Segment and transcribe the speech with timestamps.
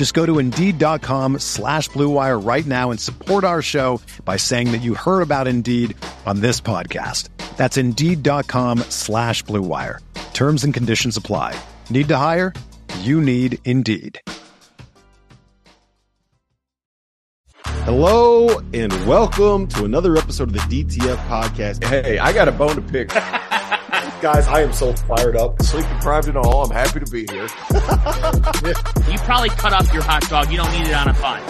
[0.00, 4.78] Just go to Indeed.com slash BlueWire right now and support our show by saying that
[4.78, 7.28] you heard about Indeed on this podcast.
[7.58, 9.98] That's Indeed.com slash BlueWire.
[10.32, 11.54] Terms and conditions apply.
[11.90, 12.54] Need to hire?
[13.00, 14.18] You need Indeed.
[17.84, 21.84] Hello and welcome to another episode of the DTF podcast.
[21.84, 23.12] Hey, I got a bone to pick.
[24.20, 25.62] Guys, I am so fired up.
[25.62, 27.44] Sleep deprived and all, I'm happy to be here.
[29.10, 30.50] You probably cut off your hot dog.
[30.50, 31.42] You don't need it on a bun.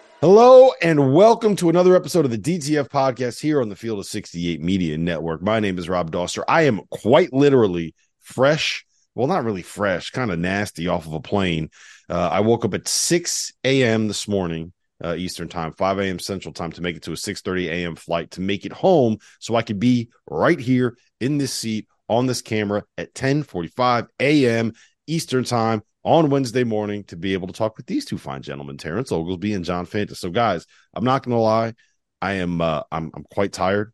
[0.22, 4.06] Hello and welcome to another episode of the DTF podcast here on the Field of
[4.06, 5.42] 68 Media Network.
[5.42, 6.42] My name is Rob Dauster.
[6.48, 8.86] I am quite literally fresh.
[9.14, 11.68] Well, not really fresh, kind of nasty off of a plane.
[12.08, 14.08] Uh, I woke up at 6 a.m.
[14.08, 14.72] this morning,
[15.04, 16.18] uh, Eastern time, 5 a.m.
[16.18, 17.96] Central time to make it to a 6:30 a.m.
[17.96, 22.26] flight to make it home so I could be right here in this seat on
[22.26, 24.72] this camera at 10:45 a.m.
[25.06, 28.76] Eastern time on Wednesday morning to be able to talk with these two fine gentlemen,
[28.76, 30.16] Terrence Oglesby and John Fanta.
[30.16, 31.74] So, guys, I'm not going to lie,
[32.20, 33.92] I am uh, I'm I'm quite tired.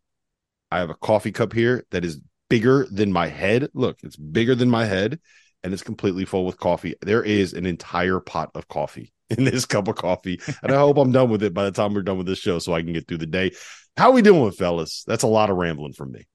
[0.70, 3.70] I have a coffee cup here that is bigger than my head.
[3.72, 5.18] Look, it's bigger than my head
[5.62, 6.94] and it's completely full with coffee.
[7.00, 10.40] There is an entire pot of coffee in this cup of coffee.
[10.62, 12.58] And I hope I'm done with it by the time we're done with this show
[12.58, 13.52] so I can get through the day.
[13.96, 15.04] How we doing, fellas?
[15.06, 16.26] That's a lot of rambling from me.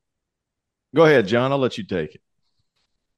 [0.96, 1.52] Go ahead, John.
[1.52, 2.22] I'll let you take it.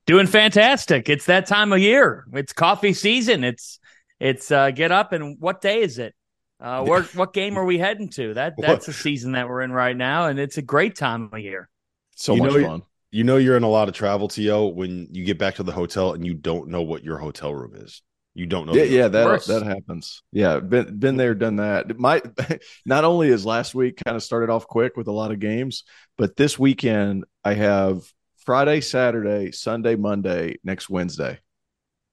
[0.06, 1.10] Doing fantastic.
[1.10, 2.26] It's that time of year.
[2.34, 3.44] It's coffee season.
[3.44, 3.80] It's
[4.20, 6.14] it's uh, get up and what day is it?
[6.60, 8.34] Uh, where, what game are we heading to?
[8.36, 11.40] That that's the season that we're in right now, and it's a great time of
[11.40, 11.70] year.
[12.16, 12.82] So You much know- fun.
[13.12, 15.72] You know you're in a lot of travel, To, when you get back to the
[15.72, 18.02] hotel and you don't know what your hotel room is.
[18.38, 18.74] You don't know.
[18.76, 19.46] Yeah, yeah, that Worse.
[19.48, 20.22] that happens.
[20.34, 21.98] Yeah, been been there, done that.
[21.98, 22.22] My
[22.86, 25.86] not only is last week kind of started off quick with a lot of games,
[26.18, 28.02] but this weekend I have
[28.40, 31.40] Friday, Saturday, Sunday, Monday, next Wednesday.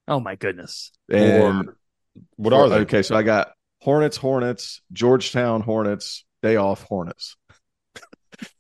[0.07, 0.93] Oh my goodness!
[1.11, 1.71] And
[2.37, 2.77] What are they?
[2.77, 3.51] Okay, so I got
[3.81, 7.37] Hornets, Hornets, Georgetown Hornets, day off Hornets.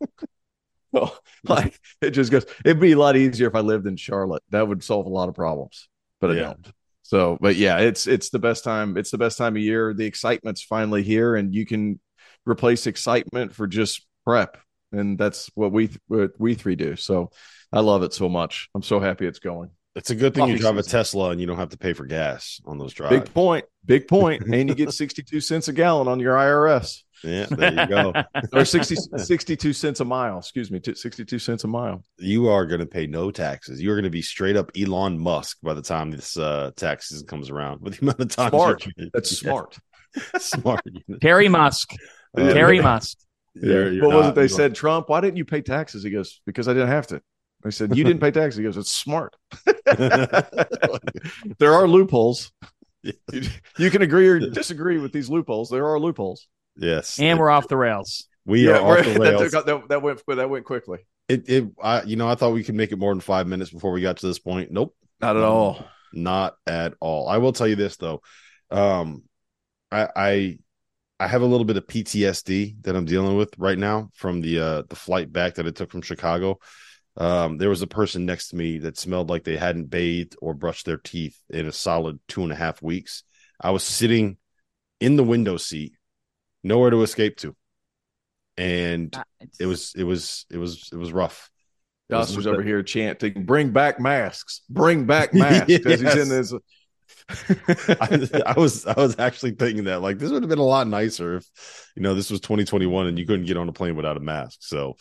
[0.92, 2.44] well, like it just goes.
[2.64, 4.42] It'd be a lot easier if I lived in Charlotte.
[4.50, 5.88] That would solve a lot of problems,
[6.20, 6.40] but I Yeah.
[6.42, 6.72] don't.
[7.12, 8.96] So, but yeah, it's it's the best time.
[8.96, 9.92] It's the best time of year.
[9.92, 12.00] The excitement's finally here, and you can
[12.46, 14.56] replace excitement for just prep,
[14.92, 16.96] and that's what we what we three do.
[16.96, 17.30] So,
[17.70, 18.70] I love it so much.
[18.74, 19.68] I'm so happy it's going.
[19.94, 20.82] It's a good thing you Coffee drive a.
[20.82, 23.14] Tesla and you don't have to pay for gas on those drives.
[23.14, 23.66] Big point.
[23.84, 24.44] Big point.
[24.46, 27.02] and you get 62 cents a gallon on your IRS.
[27.24, 28.12] Yeah, there you go.
[28.52, 30.38] or 60, 62 cents a mile.
[30.38, 32.02] Excuse me, 62 cents a mile.
[32.18, 33.80] you are going to pay no taxes.
[33.80, 37.26] You're going to be straight up Elon Musk by the time this uh, tax season
[37.26, 37.80] comes around.
[37.80, 38.86] With the amount of time, Smart.
[39.14, 39.78] That's Yeah, smart.
[40.38, 40.80] smart.
[41.20, 41.90] Terry Musk.
[42.34, 43.18] Uh, Terry Musk.
[43.52, 44.74] you're- you're what was it they you're- said?
[44.74, 46.02] Trump, why didn't you pay taxes?
[46.02, 47.20] He goes, because I didn't have to.
[47.62, 48.56] I said, you didn't pay taxes.
[48.56, 49.36] He goes, it's smart.
[51.58, 52.50] there are loopholes.
[53.02, 53.12] You,
[53.78, 55.68] you can agree or disagree with these loopholes.
[55.70, 56.46] There are loopholes.
[56.76, 58.26] Yes, And we're off the rails.
[58.44, 59.52] we are we're- off the that, rails.
[59.52, 60.98] took- that, that went that went quickly.
[61.28, 63.70] It, it, I, you know, I thought we could make it more than five minutes
[63.70, 64.70] before we got to this point.
[64.72, 65.86] Nope, Not at all.
[66.12, 67.28] not at all.
[67.28, 68.20] I will tell you this though,
[68.70, 69.22] um,
[69.90, 70.58] I, I,
[71.20, 74.58] I have a little bit of PTSD that I'm dealing with right now from the
[74.58, 76.58] uh the flight back that I took from Chicago.
[77.16, 80.54] Um, there was a person next to me that smelled like they hadn't bathed or
[80.54, 83.22] brushed their teeth in a solid two and a half weeks.
[83.60, 84.38] I was sitting
[84.98, 85.92] in the window seat,
[86.64, 87.54] nowhere to escape to,
[88.56, 89.16] and
[89.58, 91.50] it was it was it was it was rough.
[92.08, 94.62] It was- Dauster's over here chanting, "Bring back masks!
[94.68, 96.52] Bring back masks!" Because he's in this.
[98.00, 100.86] I, I was I was actually thinking that like this would have been a lot
[100.88, 104.16] nicer if you know this was 2021 and you couldn't get on a plane without
[104.16, 104.58] a mask.
[104.62, 104.96] So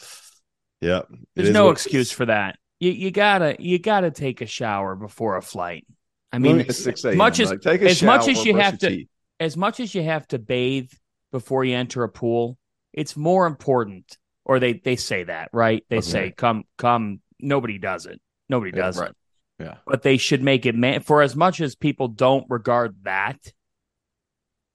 [0.82, 1.02] yeah,
[1.36, 2.58] There's no excuse for that.
[2.80, 5.86] You you gotta you gotta take a shower before a flight.
[6.32, 7.18] I Let mean, me- 6 as a.m.
[7.18, 9.08] much as like, take a as much as you have to- teeth.
[9.40, 10.92] as much as you have to bathe
[11.32, 12.58] before you enter a pool,
[12.94, 15.84] it's more important, or they they say that, right?
[15.90, 16.06] They Okay.
[16.08, 17.22] say come come.
[17.40, 18.20] Nobody does it.
[18.50, 19.10] Nobody Yeah, does right.
[19.10, 19.16] it.
[19.60, 19.78] Yeah.
[19.86, 23.40] But they should make it man for as much as people don't regard that.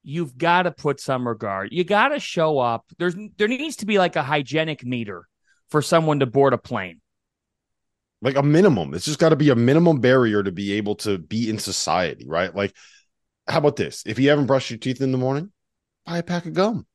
[0.03, 1.70] You've got to put some regard.
[1.73, 2.85] You got to show up.
[2.99, 5.26] There's there needs to be like a hygienic meter
[5.70, 7.00] for someone to board a plane.
[8.23, 8.94] like a minimum.
[8.94, 12.25] It's just got to be a minimum barrier to be able to be in society,
[12.26, 12.55] right?
[12.55, 12.75] Like,
[13.49, 14.02] how about this?
[14.06, 15.52] If you haven't brushed your teeth in the morning,
[16.06, 16.87] buy a pack of gum.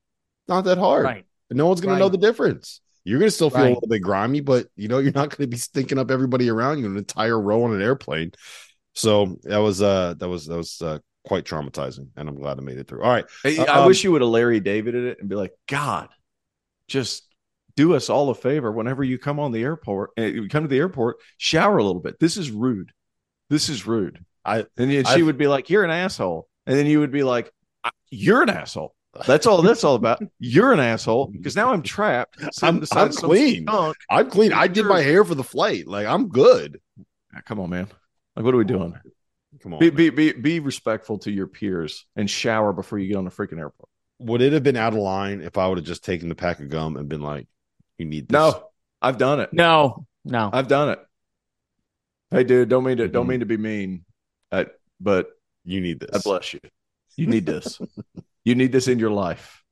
[0.47, 1.03] Not that hard.
[1.05, 1.25] Right.
[1.49, 2.81] And no one's going to know the difference.
[3.03, 5.43] You're going to still feel a little bit grimy, but you know you're not going
[5.43, 8.31] to be stinking up everybody around you an entire row on an airplane.
[8.93, 12.61] So that was uh that was that was uh, quite traumatizing, and I'm glad I
[12.61, 13.01] made it through.
[13.03, 15.35] All right, Hey, Uh, I um, wish you would have Larry David it and be
[15.35, 16.09] like, God,
[16.87, 17.23] just
[17.75, 20.11] do us all a favor whenever you come on the airport.
[20.19, 22.19] uh, You come to the airport, shower a little bit.
[22.19, 22.91] This is rude.
[23.49, 24.23] This is rude.
[24.45, 27.11] I And then she I've- would be like, "You're an asshole," and then you would
[27.11, 27.51] be like,
[28.09, 28.93] "You're an asshole."
[29.27, 29.61] That's all.
[29.61, 30.21] That's all about.
[30.39, 32.37] You're an asshole because now I'm trapped.
[32.63, 33.63] I'm- I'm clean.
[33.67, 33.97] skunk.
[34.09, 34.53] I'm clean.
[34.53, 35.87] I did my hair for the flight.
[35.87, 36.79] Like I'm good.
[37.35, 37.87] Ah, Come on, man.
[38.35, 38.93] Like, what are we doing?
[39.61, 39.79] Come on.
[39.79, 43.31] Be, be be be respectful to your peers and shower before you get on the
[43.31, 43.89] freaking airport.
[44.19, 46.59] Would it have been out of line if I would have just taken the pack
[46.61, 47.47] of gum and been like,
[47.97, 48.33] "You need this"?
[48.33, 48.69] No,
[49.01, 49.51] I've done it.
[49.51, 50.49] No, no.
[50.53, 50.99] I've done it.
[52.31, 53.29] Hey, dude, don't mean to don't Mhm.
[53.29, 54.05] mean to be mean,
[54.53, 54.65] uh,
[55.01, 55.27] but
[55.65, 56.09] you need this.
[56.13, 56.61] I bless you.
[57.17, 57.79] You need this.
[58.43, 59.63] you need this in your life.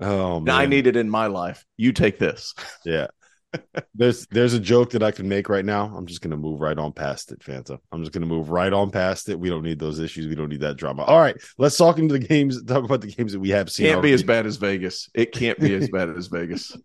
[0.00, 1.64] Oh man, I need it in my life.
[1.76, 2.54] You take this.
[2.84, 3.08] Yeah.
[3.94, 5.94] there's there's a joke that I can make right now.
[5.94, 7.78] I'm just gonna move right on past it, Fanta.
[7.92, 9.38] I'm just gonna move right on past it.
[9.38, 10.26] We don't need those issues.
[10.26, 11.02] We don't need that drama.
[11.04, 12.62] All right, let's talk into the games.
[12.64, 13.86] Talk about the games that we have seen.
[13.86, 15.10] Can't be as bad as Vegas.
[15.14, 16.76] It can't be as bad as Vegas.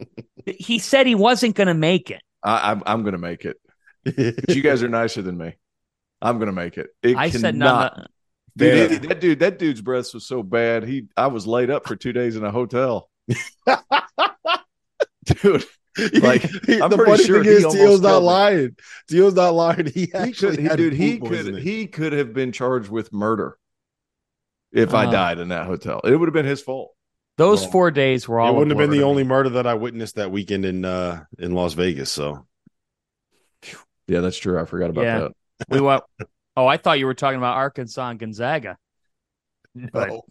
[0.46, 2.22] he said he wasn't going to make it.
[2.42, 3.56] I, I'm I'm gonna make it.
[4.04, 5.54] But you guys are nicer than me.
[6.22, 6.90] I'm gonna make it.
[7.02, 8.06] It I said cannot- none.
[8.56, 8.96] Dude, Yeah.
[8.96, 10.84] it- that dude, that dude's breath was so bad.
[10.84, 13.10] He, I was laid up for two days in a hotel.
[15.24, 15.64] dude,
[16.22, 18.76] Like, I'm the pretty funny sure thing he is, almost Tio's not lying.
[19.10, 19.86] Tio's not lying.
[19.86, 23.12] He he actually could, he, had dude, he could, he could have been charged with
[23.12, 23.56] murder
[24.72, 25.10] if I Uh.
[25.10, 26.00] died in that hotel.
[26.04, 26.92] It would have been his fault.
[27.38, 28.50] Those Well, four days were all.
[28.50, 31.52] it wouldn't have been the only murder that I witnessed that weekend in uh in
[31.52, 32.10] Las Vegas.
[32.10, 32.46] So
[34.06, 34.58] Yeah, that's true.
[34.60, 35.18] I forgot about Yeah.
[35.20, 35.32] that.
[35.68, 36.02] We went.
[36.56, 38.78] Oh, I thought you were talking about Arkansas and Gonzaga.
[39.92, 40.22] But Oh.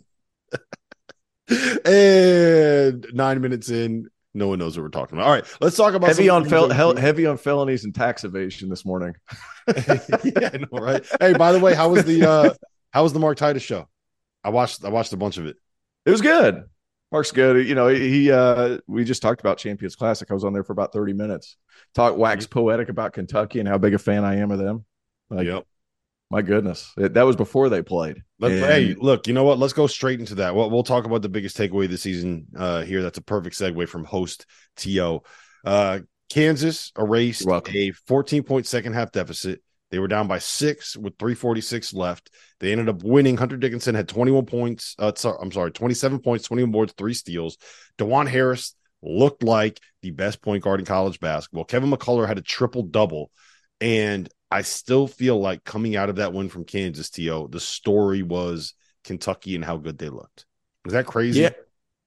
[1.86, 5.27] and nine minutes in, no one knows what we're talking about.
[5.27, 8.24] All right, let's talk about Heavy on fel- that- hel- heavy on felonies and tax
[8.24, 9.13] evasion this morning.
[9.68, 11.06] yeah, I know, right?
[11.19, 12.54] Hey, by the way, how was the uh
[12.92, 13.88] how was the Mark Titus show?
[14.44, 15.57] I watched I watched a bunch of it.
[16.06, 16.63] It was good.
[17.12, 17.68] Mark's good.
[17.68, 20.30] You know, he uh we just talked about Champions Classic.
[20.30, 21.57] I was on there for about 30 minutes.
[21.94, 24.86] Talk wax poetic about Kentucky and how big a fan I am of them.
[25.30, 25.66] Like yep.
[26.31, 26.92] My goodness.
[26.98, 28.24] It- that was before they played.
[28.39, 29.60] Let, And- hey, look, you know what?
[29.60, 30.56] Let's go straight into that.
[30.56, 33.01] Well, we'll talk about the biggest takeaway this season uh, here.
[33.01, 34.45] That's a perfect segue from host
[34.77, 35.22] To.
[35.63, 36.00] Uh,
[36.30, 39.62] Kansas erased You're a 14 point second half deficit.
[39.92, 42.31] They were down by six with 346 left.
[42.60, 43.38] They ended up winning.
[43.38, 44.95] Hunter Dickinson had 21 points.
[44.98, 47.57] Uh, sorry, I'm sorry, 27 points, 21 boards, three steals.
[47.98, 51.66] Dajuan Harris looked like the best point guard in college basketball.
[51.66, 53.31] Kevin McCullar had a triple double.
[53.80, 58.24] And I still feel like coming out of that win from Kansas, To, the story
[58.24, 58.74] was
[59.04, 60.46] Kentucky and how good they looked.
[60.86, 61.42] Is that crazy?
[61.42, 61.50] Yeah.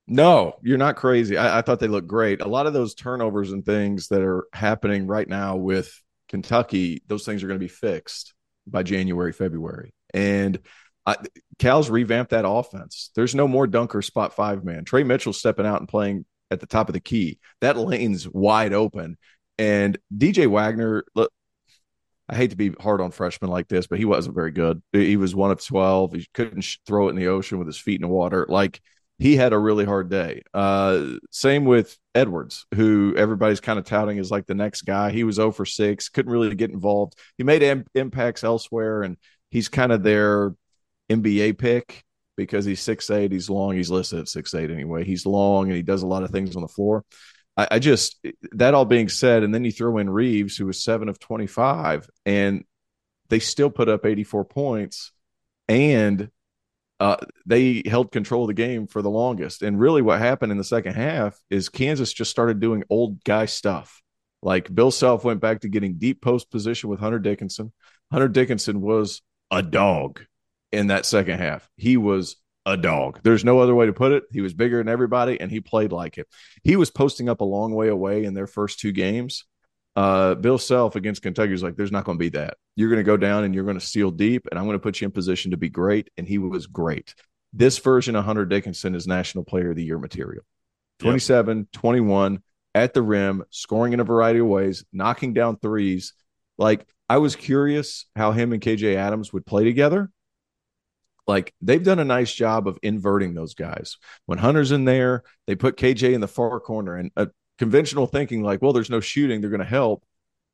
[0.07, 1.37] No, you're not crazy.
[1.37, 2.41] I, I thought they looked great.
[2.41, 5.93] A lot of those turnovers and things that are happening right now with
[6.31, 8.33] Kentucky, those things are going to be fixed
[8.67, 9.93] by January, February.
[10.15, 10.59] And
[11.05, 11.17] I,
[11.59, 13.11] Cal's revamped that offense.
[13.15, 14.87] There's no more dunker spot five man.
[14.87, 17.41] Tre Mitchell stepping out and playing at the top of the key.
[17.61, 19.19] That lane's wide open.
[19.59, 21.31] And DJ Wagner, look,
[22.29, 24.83] I hate to be hard on freshmen like this, but he wasn't very good.
[24.93, 26.13] He was one of 12.
[26.13, 28.45] He couldn't sh- throw it in the ocean with his feet in the water.
[28.49, 28.81] Like
[29.19, 30.43] he had a really hard day.
[30.55, 35.11] Uh, same with Edwards, who everybody's kind of touting as like the next guy.
[35.11, 37.15] He was 0 for 6, couldn't really get involved.
[37.37, 39.17] He made im- impacts elsewhere, and
[39.51, 40.55] he's kind of their
[41.09, 42.05] NBA pick
[42.37, 45.05] because he's 6'8, he's long, he's listed at 6'8 anyway.
[45.05, 47.05] He's long and he does a lot of things on the floor.
[47.59, 50.83] I, I just that all being said, and then you throw in Reeves, who was
[50.83, 52.65] seven of 25, and
[53.29, 55.13] they still put up 84 points
[55.69, 56.31] and
[57.01, 59.63] uh, they held control of the game for the longest.
[59.63, 63.47] And really, what happened in the second half is Kansas just started doing old guy
[63.47, 64.03] stuff.
[64.43, 67.73] Like Bill Self went back to getting deep post position with Hunter Dickinson.
[68.11, 70.21] Hunter Dickinson was a dog
[70.73, 71.69] in that second half.
[71.77, 72.37] He was
[72.69, 73.21] a dog.
[73.23, 74.25] There's no other way to put it.
[74.31, 76.29] He was bigger than everybody, and he played like it.
[76.63, 79.45] He was posting up a long way away in their first two games.
[79.97, 82.59] Uh, Bill Self against Kentucky was like, "There's not going to be that.
[82.77, 84.83] You're going to go down and you're going to steal deep, and I'm going to
[84.83, 87.15] put you in position to be great." And he was great.
[87.53, 90.45] This version of Hunter Dickinson is National Player of the Year material.
[91.01, 91.05] Yep.
[91.05, 92.43] 27, 21,
[92.75, 96.13] at the rim, scoring in a variety of ways, knocking down threes.
[96.59, 100.11] Like I was curious how him and KJ Adams would play together.
[101.29, 103.99] Like they've done a nice job of inverting those guys.
[104.27, 108.43] When Hunter's in there, they put KJ in the far corner and a conventional thinking
[108.43, 110.05] like, well, there's no shooting, they're going to help.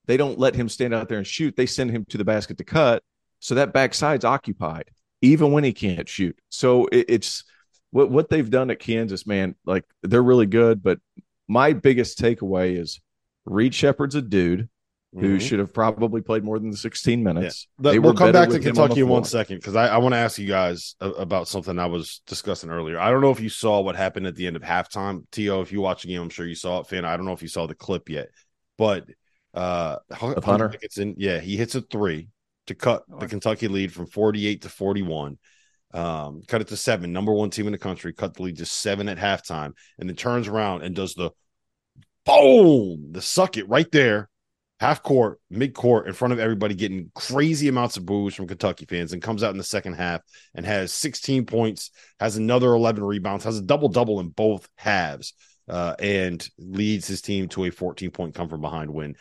[0.07, 1.57] They don't let him stand out there and shoot.
[1.57, 3.03] They send him to the basket to cut.
[3.39, 4.91] So that backside's occupied
[5.23, 6.39] even when he can't shoot.
[6.51, 7.45] So it, it's
[7.91, 9.55] what what they've done at Kansas, man.
[9.65, 10.99] Like they're really good, but
[11.47, 13.01] my biggest takeaway is
[13.47, 14.69] Reed Sheppard's a dude
[15.15, 15.41] who Mhm.
[15.41, 17.69] should have probably played more than the 16 minutes.
[17.79, 19.45] But They we'll come back to with him on the Kentucky in one floor.
[19.49, 22.99] because I, I want to ask you guys a- about something I was discussing earlier.
[22.99, 25.23] I don't know if you saw what happened at the end of halftime.
[25.33, 26.89] To if you watch the game, I'm sure you saw it.
[26.89, 28.29] Fan, I don't know if you saw the clip yet,
[28.77, 29.07] but
[29.55, 30.69] uh, Hun- Of Hunter?
[30.69, 32.29] Dickinson, yeah, he hits a three
[32.67, 35.39] to cut the Kentucky lead from 48 to 41.
[35.93, 38.67] Um, cut it to seven, number one team in the country, cut the lead to
[38.67, 41.31] seven at halftime, and then turns around and does the
[42.27, 44.29] boom, the suck it right there,
[44.81, 48.87] half court, mid court, in front of everybody, getting crazy amounts of boos from Kentucky
[48.87, 50.21] fans, and comes out in the second half
[50.55, 51.91] and has 16 points,
[52.21, 55.35] has another 11 rebounds, has a double double in both halves,
[55.69, 59.17] uh, and leads his team to a 14 point come from behind win.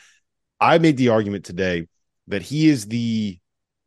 [0.59, 1.87] I made the argument today
[2.27, 3.39] that he is the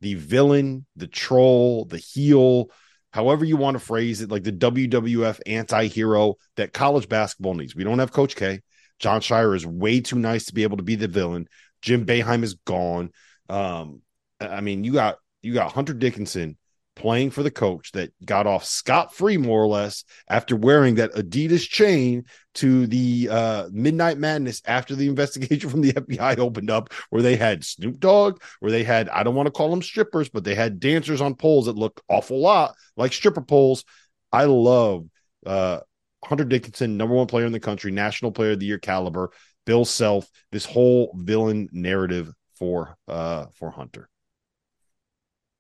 [0.03, 2.71] the villain, the troll, the heel,
[3.13, 7.75] however you want to phrase it, like the WWF anti-hero that college basketball needs.
[7.75, 8.61] We don't have Coach K.
[8.99, 11.49] Jon Scheyer is way too nice to be able to be the villain.
[11.83, 13.11] Jim Boeheim is gone.
[13.49, 14.03] Um,
[14.41, 16.57] I mean, you got you got Hunter Dickinson
[16.97, 21.13] playing for the coach that got off scot free more or less after wearing that
[21.13, 22.25] Adidas chain
[22.55, 27.37] to the uh, Midnight Madness after the investigation from the FBI opened up, where they
[27.37, 30.55] had Snoop Dogg, where they had I don't want to call them strippers, but they
[30.55, 33.85] had dancers on poles that look awful lot like stripper poles.
[34.33, 35.07] I love
[35.45, 35.81] uh,
[36.27, 39.31] Hunter Dickinson, number one player in the country, national player of the year caliber,
[39.65, 44.09] Bill Self, this whole villain narrative for uh for Hunter.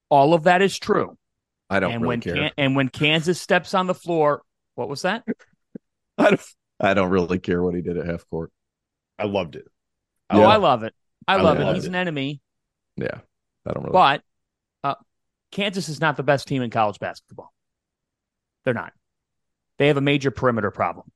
[0.08, 1.16] All of that is true.
[1.68, 2.34] I don't and really when care.
[2.34, 4.42] Kan- and when Kansas steps on the floor,
[4.74, 5.24] what was that?
[6.18, 6.42] I don't,
[6.80, 8.50] I don't really care what he did at half court.
[9.18, 9.66] I loved it.
[10.30, 10.46] Oh, Yeah.
[10.46, 10.94] I love it.
[11.28, 11.74] I I love it.
[11.74, 11.88] He's it.
[11.88, 12.40] an enemy,
[12.96, 13.18] Yeah,
[13.66, 13.92] I don't really.
[13.92, 14.22] but
[14.84, 14.94] uh,
[15.50, 17.52] Kansas is not the best team in college basketball.
[18.64, 18.92] They're not.
[19.78, 21.10] They have a major perimeter problem.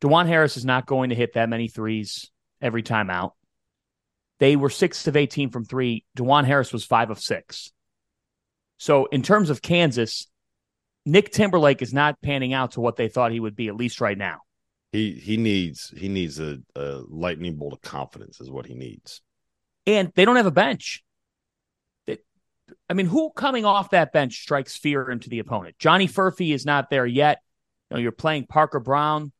[0.00, 2.30] Dajuan Harris is not going to hit that many threes
[2.60, 3.34] every time out.
[4.40, 6.04] They were six of 18 from three.
[6.16, 7.70] Dajuan Harris was five of six.
[8.78, 10.26] So, in terms of Kansas,
[11.06, 14.00] Nick Timberlake is not panning out to what they thought he would be, at least
[14.00, 14.40] right now.
[14.90, 19.22] He he needs he needs a, a lightning bolt of confidence is what he needs.
[19.86, 21.02] and they don't have a bench.
[22.88, 25.78] I mean, who coming off that bench strikes fear into the opponent?
[25.78, 27.40] Johnny Furphy is not there yet.
[27.90, 29.32] You know, you're playing Parker Braun,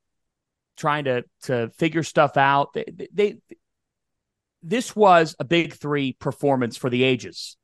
[0.76, 2.72] trying to to figure stuff out.
[2.74, 3.38] They, they, they
[4.62, 7.56] this was a big three performance for the ages.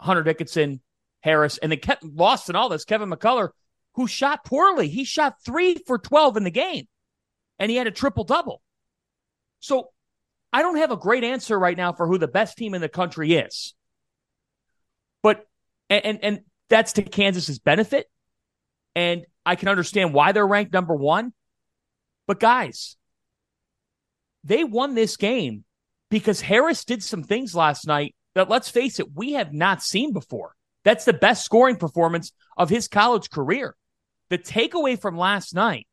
[0.00, 0.80] Hunter Dickinson,
[1.20, 2.84] Harris, and they kept lost in all this.
[2.84, 3.50] Kevin McCullar,
[3.94, 6.86] who shot poorly, he shot three for twelve in the game,
[7.58, 8.60] and he had a triple double.
[9.60, 9.90] So
[10.52, 12.88] I don't have a great answer right now for who the best team in the
[12.88, 13.74] country is.
[15.24, 15.44] But
[15.90, 16.40] and and,
[16.70, 18.06] that's to Kansas's benefit.
[18.94, 21.32] And I can understand why they're ranked number 1.
[22.28, 22.96] But guys,
[24.44, 25.64] they won this game
[26.10, 30.12] because Harris did some things last night that let's face it, we have not seen
[30.12, 30.54] before.
[30.84, 33.74] That's the best scoring performance of his college career.
[34.30, 35.86] The takeaway from last night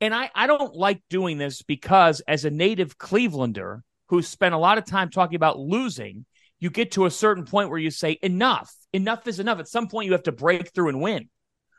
[0.00, 4.58] and I, I don't like doing this because as a native Clevelander who spent a
[4.58, 6.26] lot of time talking about losing,
[6.58, 9.58] you get to a certain point where you say, enough, enough is enough.
[9.58, 11.28] At some point, you have to break through and win.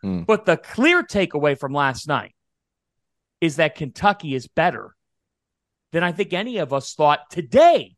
[0.01, 0.21] Hmm.
[0.23, 2.35] But the clear takeaway from last night
[3.41, 4.95] is that Kentucky is better
[5.91, 7.95] than I think any of us thought today.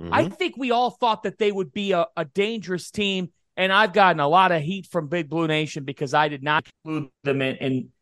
[0.00, 0.36] I Mhm.
[0.36, 3.32] think we all thought that they would be a, a dangerous team.
[3.56, 6.68] And I've gotten a lot of heat from Big Blue Nation because I did not
[6.84, 7.92] include them in, in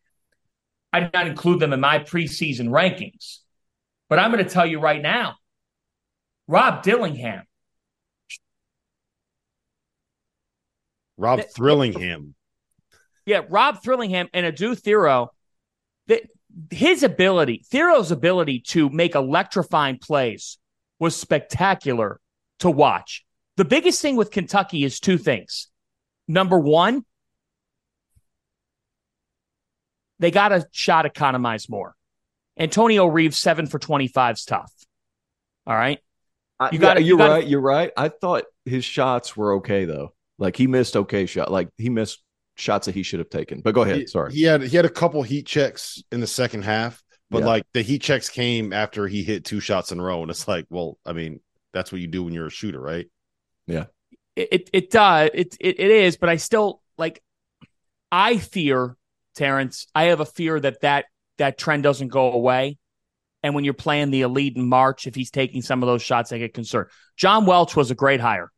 [0.93, 3.39] I did not include them in my preseason rankings.
[4.09, 5.35] But I'm going to tell you right now,
[6.47, 7.43] Rob Dillingham,
[11.17, 12.35] Rob That- Thrillingham.
[13.25, 15.29] yeah, Rob Thrillingham and Adou Thiero,
[16.07, 16.23] that
[16.71, 20.57] his ability, Thiero's ability to make electrifying plays
[20.99, 22.19] was spectacular
[22.59, 23.25] to watch.
[23.57, 25.67] The biggest thing with Kentucky is two things.
[26.27, 27.03] Number one,
[30.19, 31.95] they got a shot economize more.
[32.57, 34.73] Antonio Reeves, seven for 25 is tough.
[35.67, 35.99] All right.
[36.71, 37.47] You gotta- yeah, you you're gotta- right.
[37.47, 37.91] You're right.
[37.95, 40.13] I thought his shots were okay though.
[40.37, 41.51] Like he missed okay shot.
[41.51, 42.21] Like he missed
[42.55, 43.61] shots that he should have taken.
[43.61, 43.97] But go ahead.
[43.97, 44.33] He- Sorry.
[44.33, 47.45] He had he had a couple heat checks in the second half, But Yeah.
[47.47, 50.47] like the heat checks came after he hit two shots in a row, and it's
[50.47, 51.39] like, well, I mean,
[51.73, 53.07] that's what you do when you're a shooter, right?
[53.67, 53.89] it
[54.35, 57.21] it, it does it, it it is but i still like
[58.11, 58.95] i fear
[59.35, 61.05] terrence i have a fear that that
[61.39, 62.77] that trend doesn't go away
[63.43, 66.31] and when you're playing the elite in march if he's taking some of those shots
[66.31, 68.51] i get concerned john welch was a great hire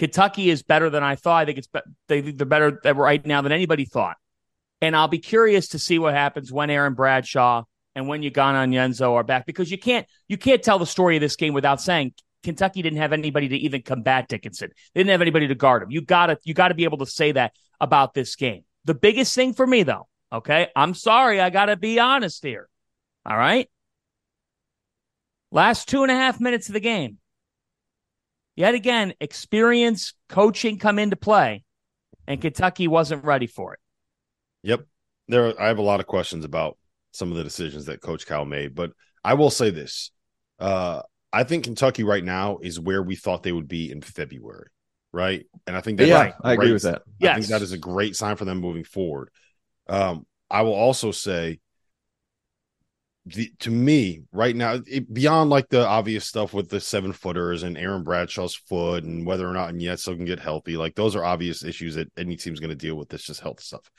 [0.00, 3.40] kentucky is better than i thought i think it's be- they, they're better right now
[3.40, 4.16] than anybody thought
[4.80, 7.62] and i'll be curious to see what happens when aaron bradshaw
[7.94, 11.20] and when Ugonna Onyenso are back because you can't you can't tell the story of
[11.20, 14.70] this game without saying Kentucky didn't have anybody to even combat Dickinson.
[14.94, 15.90] They didn't have anybody to guard him.
[15.90, 18.64] You gotta you gotta be able to say that about this game.
[18.84, 22.68] The biggest thing for me though, okay, I'm sorry, I gotta be honest here.
[23.26, 23.68] All right.
[25.52, 27.18] Last two and a half minutes of the game.
[28.60, 31.64] Yet again, experience, coaching come into play,
[32.26, 33.80] and Kentucky wasn't ready for it.
[34.64, 34.84] Yep.
[35.28, 36.76] There I have a lot of questions about
[37.12, 38.92] some of the decisions that Coach Cal made, but
[39.24, 40.10] I will say this.
[40.58, 41.00] Uh
[41.32, 44.68] I think Kentucky right now is where we thought they would be in February,
[45.10, 45.46] right?
[45.66, 47.00] And I think that's yeah, a I agree great- with that.
[47.06, 47.36] I Yes.
[47.36, 49.30] think that is a great sign for them moving forward.
[49.88, 51.60] Um, I will also say,
[53.26, 57.62] the, to me, right now, it, beyond like the obvious stuff with the seven footers
[57.62, 60.94] and Aaron Bradshaw's foot and whether or not and yet Nietzsche can get healthy, like
[60.94, 63.08] those are obvious issues that any team's going to deal with.
[63.08, 63.90] This just health stuff.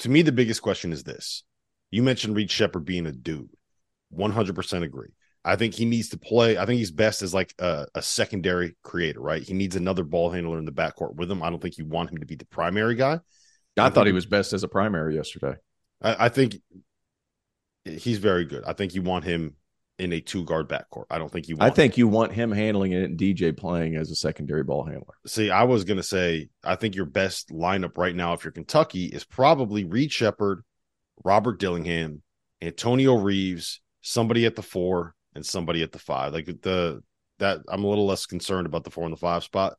[0.00, 1.44] To me, the biggest question is this:
[1.90, 3.50] you mentioned Reed Sheppard being a dude.
[4.10, 5.10] One hundred percent agree.
[5.44, 6.58] I think he needs to play.
[6.58, 9.42] I think he's best as like a, a secondary creator, right?
[9.42, 11.42] He needs another ball handler in the backcourt with him.
[11.42, 13.20] I don't think you want him to be the primary guy.
[13.76, 15.54] I, I thought he was best as a primary yesterday.
[16.02, 16.56] I, I think
[17.84, 18.64] he's very good.
[18.66, 19.56] I think you want him
[19.98, 21.04] in a two guard backcourt.
[21.10, 21.56] I don't think you.
[21.60, 24.84] I Want think you want him handling it and DJ playing as a secondary ball
[24.84, 25.14] handler.
[25.26, 29.06] See, I was gonna say I think your best lineup right now, if you're Kentucky,
[29.06, 30.64] is probably Reed Sheppard,
[31.22, 32.22] Robert Dillingham,
[32.62, 36.32] Antonio Reeves, somebody at the four, and somebody at the five.
[36.32, 37.02] Like the
[37.38, 39.76] that I'm a little less concerned about the four and the five spot.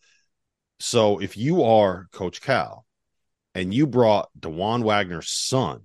[0.80, 2.86] So if you are Coach Cal
[3.54, 5.82] and you brought Dajuan Wagner's son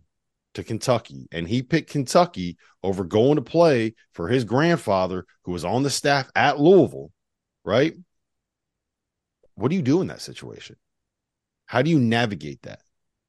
[0.57, 5.64] to Kentucky and he picked Kentucky over going to play for his grandfather who was
[5.66, 7.12] on the staff at Louisville,
[7.62, 7.95] right?
[9.55, 10.77] What do you do in that situation?
[11.66, 12.81] How do you navigate that?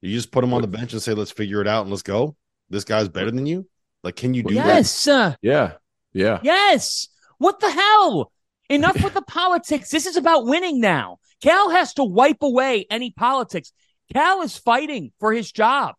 [0.02, 2.02] You just put him on the bench and say, let's figure it out and let's
[2.02, 2.38] go.
[2.70, 3.68] This guy's better than you.
[4.04, 4.66] Like, can you do that?
[4.66, 5.08] yes.
[5.42, 5.74] Yeah,
[6.14, 6.40] yeah.
[6.44, 7.10] Yes.
[7.40, 8.32] What the hell?
[8.70, 9.90] Enough with the politics.
[9.90, 11.18] This is about winning now.
[11.44, 13.74] Cal has to wipe away any politics.
[14.14, 15.96] Cal is fighting for his job.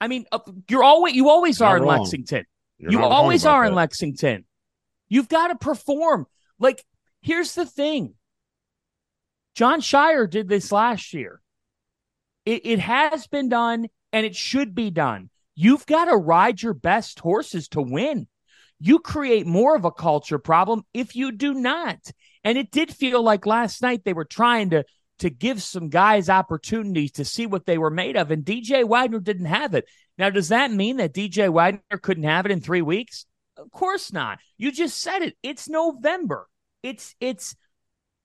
[0.00, 2.00] I mean, uh, you're always you always are in wrong.
[2.00, 2.44] Lexington.
[2.78, 3.74] You're you always are in.
[3.74, 4.44] Lexington.
[5.08, 6.26] You've got to perform.
[6.58, 6.84] Like,
[7.22, 8.14] here's the thing.
[9.54, 11.40] Jon Scheyer did this last year.
[12.44, 15.30] It, it has been done and it should be done.
[15.54, 18.28] You've got to ride your best horses to win.
[18.78, 21.98] You create more of a culture problem if you do not.
[22.44, 24.84] And it did feel like last night they were trying to
[25.18, 29.20] to give some guys opportunities to see what they were made of, and DJ Wagner
[29.20, 29.86] didn't have it.
[30.16, 33.26] Now, does that mean that DJ Wagner couldn't have it in three weeks?
[33.56, 34.38] Of course not.
[34.56, 35.36] You just said it.
[35.42, 36.48] It's November.
[36.82, 37.56] It's it's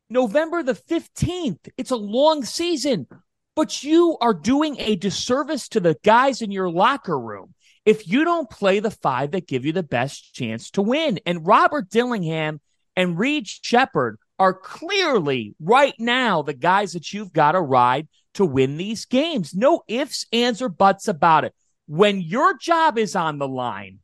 [0.09, 1.69] November the 15th.
[1.77, 3.07] It's a long season,
[3.55, 7.53] but you are doing a disservice to the guys in your locker room
[7.85, 11.19] if you don't play the five that give you the best chance to win.
[11.25, 12.61] And Robert Dillingham
[12.95, 18.45] and Reed Sheppard are clearly right now the guys that you've got to ride to
[18.45, 19.55] win these games.
[19.55, 21.55] No ifs, ands, or buts about it.
[21.87, 23.99] When your job is on the line,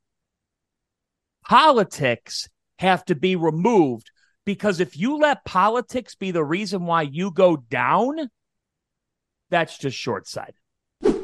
[1.44, 2.48] politics
[2.78, 4.12] have to be removed
[4.46, 8.30] because if you let politics be the reason why you go down,
[9.50, 10.56] that's just short sighted.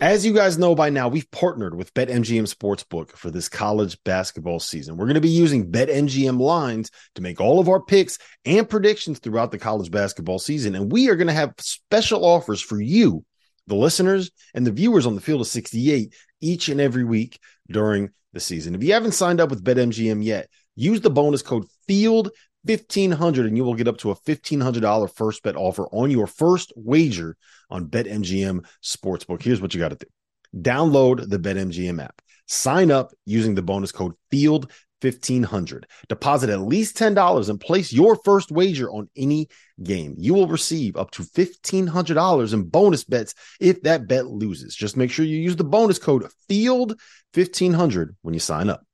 [0.06, 4.60] As you guys know by now, we've partnered with BetMGM Sportsbook for this college basketball
[4.60, 4.98] season.
[4.98, 9.20] We're going to be using BetMGM lines to make all of our picks and predictions
[9.20, 10.76] throughout the college basketball season.
[10.76, 13.26] And we are going to have special offers for you,
[13.68, 18.12] the listeners and the viewers on the field of 68 each and every week during
[18.34, 18.76] the season.
[18.76, 22.32] If you haven't signed up with BetMGM yet, use the bonus code FIELD
[22.66, 26.74] 1500 and you will get up to a $1500 first bet offer on your first
[26.76, 27.38] wager
[27.70, 29.42] on BetMGM Sportsbook.
[29.42, 30.62] Here's what you got to do.
[30.62, 32.22] Download the BetMGM app.
[32.48, 35.88] Sign up using the bonus code FIELD 1500.
[36.08, 39.48] Deposit at least $10 and place your first wager on any
[39.84, 40.16] game.
[40.18, 44.76] You will receive up to $1500 in bonus bets if that bet loses.
[44.76, 47.00] Just make sure you use the bonus code FIELD
[47.34, 48.85] 1500 when you sign up.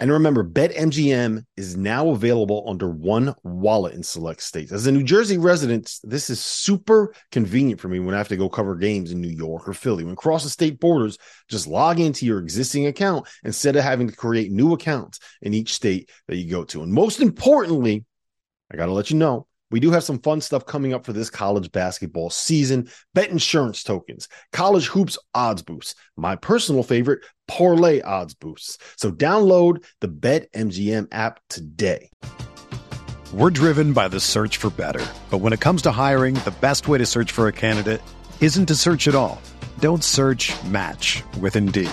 [0.00, 4.72] And remember, BetMGM is now available under one wallet in select states.
[4.72, 8.36] As a New Jersey resident, this is super convenient for me when I have to
[8.38, 10.04] go cover games in New York or Philly.
[10.04, 11.18] When cross the state borders,
[11.50, 15.74] just log into your existing account instead of having to create new accounts in each
[15.74, 16.82] state that you go to.
[16.82, 18.06] And most importantly,
[18.72, 21.12] I got to let you know, we do have some fun stuff coming up for
[21.12, 22.88] this college basketball season.
[23.14, 28.78] Bet insurance tokens, college hoops odds boosts, my personal favorite, parlay odds boosts.
[28.96, 32.10] So download the Bet MGM app today.
[33.32, 35.06] We're driven by the search for better.
[35.30, 38.02] But when it comes to hiring, the best way to search for a candidate
[38.40, 39.40] isn't to search at all.
[39.78, 41.92] Don't search match with Indeed.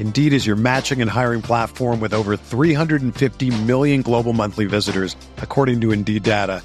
[0.00, 5.80] Indeed is your matching and hiring platform with over 350 million global monthly visitors, according
[5.82, 6.64] to Indeed data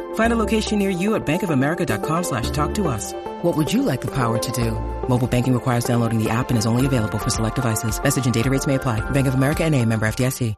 [0.15, 3.11] Find a location near you at bankofamerica.com slash talk to us.
[3.41, 4.71] What would you like the power to do?
[5.09, 8.01] Mobile banking requires downloading the app and is only available for select devices.
[8.01, 9.01] Message and data rates may apply.
[9.11, 10.55] Bank of America and a member FDIC.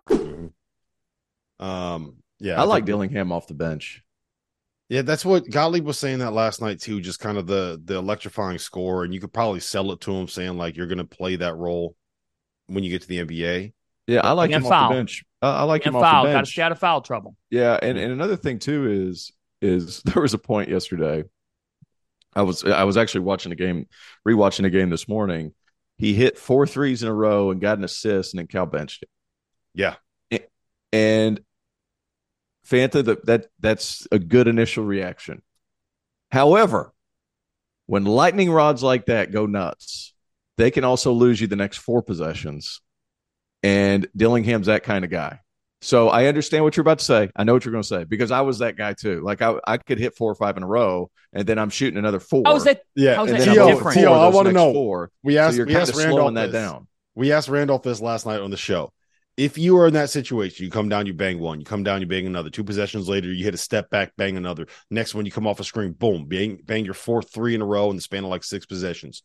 [1.60, 4.04] Um, yeah, I, like Dillingham off the bench.
[4.90, 7.00] Yeah, that's what Gottlieb was saying that last night too.
[7.00, 10.28] Just kind of the the electrifying score, and you could probably sell it to him,
[10.28, 11.96] saying like you're going to play that role
[12.68, 13.74] when you get to the NBA.
[14.08, 14.84] Yeah, I like And him foul.
[14.84, 15.24] off the bench.
[15.42, 16.16] I, I like And him foul.
[16.16, 16.34] off the bench.
[16.34, 16.52] Got to bench.
[16.52, 17.38] stay out of foul trouble.
[17.50, 19.32] Yeah, and, and another thing too is
[19.64, 21.24] is there was a point yesterday.
[22.36, 23.88] I was I was actually watching a game,
[24.28, 25.54] rewatching a game this morning.
[25.98, 29.04] He hit four threes in a row and got an assist, and then Cal benched
[29.04, 29.10] him.
[29.76, 29.96] Yeah,
[30.92, 31.40] And
[32.68, 35.42] Fanta, that that that's a good initial reaction.
[36.32, 36.92] However,
[37.86, 40.14] when lightning rods like that go nuts,
[40.58, 42.82] they can also lose you the next four possessions.
[43.62, 45.40] And Dillingham's that kind of guy.
[45.84, 47.30] So I understand what you're about to say.
[47.36, 49.20] I know what you're going to say because I was that guy too.
[49.22, 51.98] Like I, I could hit four or five in a row, and then I'm shooting
[51.98, 52.44] another four.
[52.46, 52.84] How is that?
[52.96, 53.16] yeah.
[53.16, 53.96] How's And that then Tio, I'm different?
[53.96, 54.74] hitting Tio, four I those want to know.
[54.74, 56.54] Four, We asked so you're we kind asked of Randolph that this.
[56.54, 56.88] down.
[57.16, 58.94] We asked Randolph this last night on the show.
[59.36, 62.00] If you are in that situation, you come down, you bang one, you come down,
[62.00, 62.50] you bang another.
[62.50, 64.68] Two possessions later, you hit a step back, bang another.
[64.90, 67.66] Next one, you come off a screen, boom, bang, bang your fourth three in a
[67.66, 69.22] row in the span of like six possessions.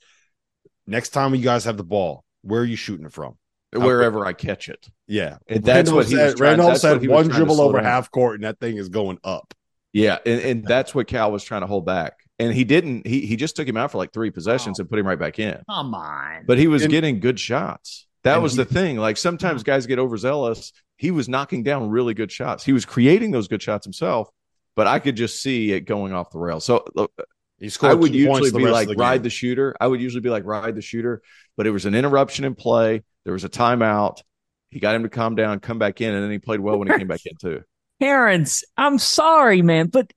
[0.88, 3.36] Next time you guys have the ball, where are you shooting it from?
[3.72, 4.88] Wherever I catch it.
[5.06, 6.36] Yeah, And that's what he was said.
[6.36, 8.44] trying- Randolph that's what said he was one trying to dribble over half court, and
[8.44, 9.52] that thing is going up.
[9.92, 12.14] Yeah, and, and that's what Cal was trying to hold back.
[12.38, 13.06] And he didn't.
[13.06, 14.82] He he just took him out for like three possessions oh.
[14.82, 15.60] and put him right back in.
[15.68, 16.44] Come on.
[16.46, 18.06] But he was And- getting good shots.
[18.24, 18.96] That was he- the thing.
[18.96, 20.72] Like sometimes guys get overzealous.
[20.96, 22.64] He was knocking down really good shots.
[22.64, 24.28] He was creating those good shots himself,
[24.76, 26.64] but I could just see it going off the rails.
[26.64, 27.12] So look,
[27.58, 29.22] He scored I would usually be like the ride game.
[29.24, 29.76] the shooter.
[29.80, 31.22] I would usually be like ride the shooter,
[31.56, 33.02] but it was an interruption in play.
[33.28, 34.22] There was a timeout.
[34.70, 36.88] He got him to calm down, come back in, and then he played well when
[36.88, 37.60] he came back in too.
[38.00, 40.14] Terrence, I'm sorry, man, but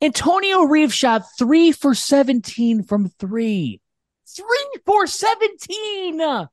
[0.00, 3.82] Antonio Reeves shot three for 17 from three.
[4.26, 6.48] Three for 17.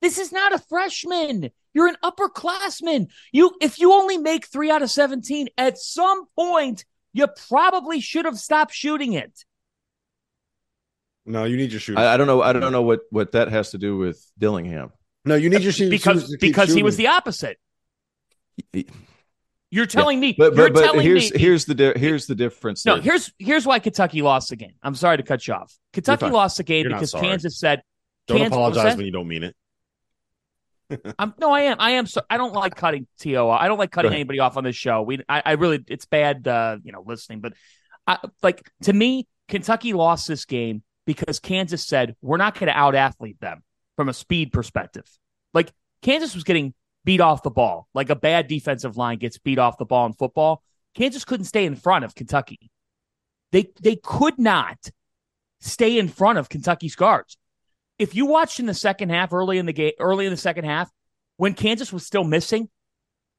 [0.00, 1.50] This is not a freshman.
[1.74, 3.08] You're an upperclassman.
[3.32, 8.26] You, if you only make three out of 17, at some point, you probably should
[8.26, 9.44] have stopped shooting it.
[11.24, 11.98] No, you need your shooter.
[11.98, 12.42] I, I don't know.
[12.42, 14.92] I don't know what what that has to do with Dillingham.
[15.26, 17.58] No, you need your shooter Because, because he was the opposite.
[19.70, 22.34] You're telling me, But you're but, but telling here's me, here's the di- here's the
[22.34, 22.86] difference.
[22.86, 23.02] No, there.
[23.02, 24.74] here's here's why Kentucky lost the game.
[24.82, 25.76] I'm sorry to cut you off.
[25.92, 27.26] Kentucky lost the game You're because sorry.
[27.26, 27.82] Kansas said,
[28.28, 29.56] Don't Kansas- apologize when you don't mean it.
[31.18, 31.78] I'm, "No, I am.
[31.80, 32.06] I am.
[32.06, 33.50] So I don't like cutting To.
[33.50, 35.02] I don't like cutting anybody off on this show.
[35.02, 37.40] We, I, I really, it's bad, uh, you know, listening.
[37.40, 37.54] But
[38.06, 42.78] I, like to me, Kentucky lost this game because Kansas said we're not going to
[42.78, 43.64] out athlete them
[43.96, 45.06] from a speed perspective.
[45.54, 49.58] Like Kansas was getting beat off the ball, like a bad defensive line gets beat
[49.58, 50.62] off the ball in football.
[50.94, 52.70] Kansas couldn't stay in front of Kentucky.
[53.52, 54.90] They they could not
[55.60, 57.36] stay in front of Kentucky's guards.
[57.98, 60.64] If you watched in the second half, early in the game, early in the second
[60.64, 60.90] half,
[61.36, 62.68] when Kansas was still missing,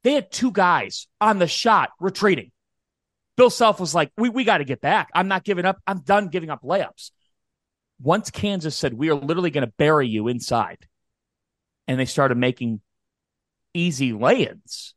[0.04, 2.52] they had two guys on the shot retreating.
[3.36, 5.10] Bill Self was like, "We we got to get back.
[5.14, 5.80] I'm not giving up.
[5.86, 7.12] I'm done giving up layups."
[8.00, 10.88] Once Kansas said, "We are literally going to bury you inside,"
[11.88, 12.82] and they started making
[13.74, 14.96] easy lay-ins,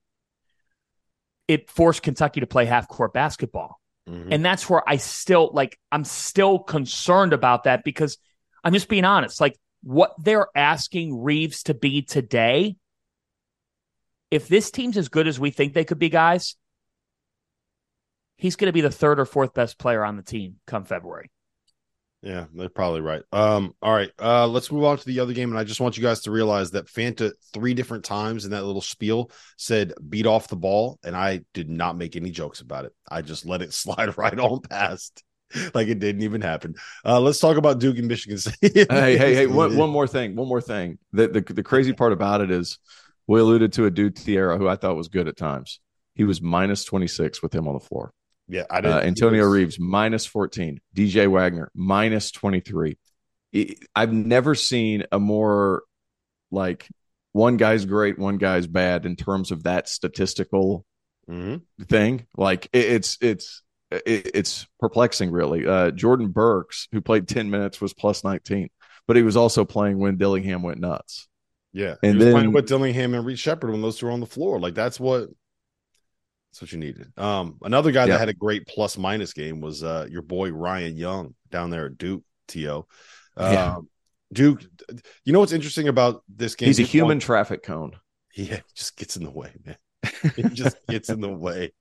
[1.49, 3.81] it forced Kentucky to play half-court basketball.
[4.09, 4.33] Mhm.
[4.33, 8.19] And that's where I still like I'm still concerned about that because
[8.65, 9.41] I'm just being honest.
[9.41, 12.77] Like what they're asking Reeves to be today,
[14.31, 16.57] if this team's as good as we think they could be, guys,
[18.37, 21.31] he's going to be the third or fourth best player on the team come February.
[22.23, 23.23] Yeah, they're probably right.
[23.33, 24.11] Um, all right.
[24.19, 25.51] Uh, let's move on to the other game.
[25.51, 28.65] And I just want you guys to realize that Fanta three different times in that
[28.65, 32.85] little spiel said beat off the ball, and I did not make any jokes about
[32.85, 32.93] it.
[33.11, 35.23] I just let it slide right on past.
[35.75, 36.77] Like it didn't even happen.
[37.05, 38.73] Uh, let's talk about Duke and Michigan State.
[38.89, 39.47] hey, hey, hey!
[39.49, 40.37] One, one more thing.
[40.37, 40.99] One more thing.
[41.13, 42.79] The, the the crazy part about it is,
[43.27, 45.81] we alluded to a dude Thiero who I thought was good at times.
[46.15, 48.13] He was minus twenty six with him on the floor.
[48.51, 49.03] Yeah, I Uh, didn't.
[49.05, 50.81] Antonio was- Reeves minus fourteen.
[50.95, 52.99] DJ Wagner minus twenty three.
[53.97, 55.83] I've never seen a more
[56.51, 56.89] like
[57.33, 60.85] one guy's great, one guy's bad in terms of that statistical
[61.29, 61.63] Mhm.
[61.89, 62.27] thing.
[62.37, 65.67] Like it, it's it's it, it's perplexing, really.
[65.67, 68.69] Uh, Jordan Burks, who played ten minutes, was plus nineteen,
[69.07, 71.29] but he was also playing when Dillingham went nuts.
[71.73, 74.13] Yeah, And he was playing then- with Dillingham and Reed Sheppard when those two were
[74.13, 74.59] on the floor.
[74.59, 75.29] Like that's what
[76.51, 77.13] that's what you needed.
[77.17, 78.15] Um, another guy Yeah.
[78.15, 81.87] that had a great plus minus game was uh your boy Ryan Young down there
[81.87, 82.23] at Duke.
[82.49, 82.87] To
[83.37, 83.77] um, Yeah.
[84.33, 84.63] Duke.
[85.25, 86.67] You know what's interesting about this game?
[86.67, 87.93] He's a human won- traffic cone.
[88.37, 89.77] Yeah, just gets in the way, man.
[90.37, 91.73] He just gets in the way.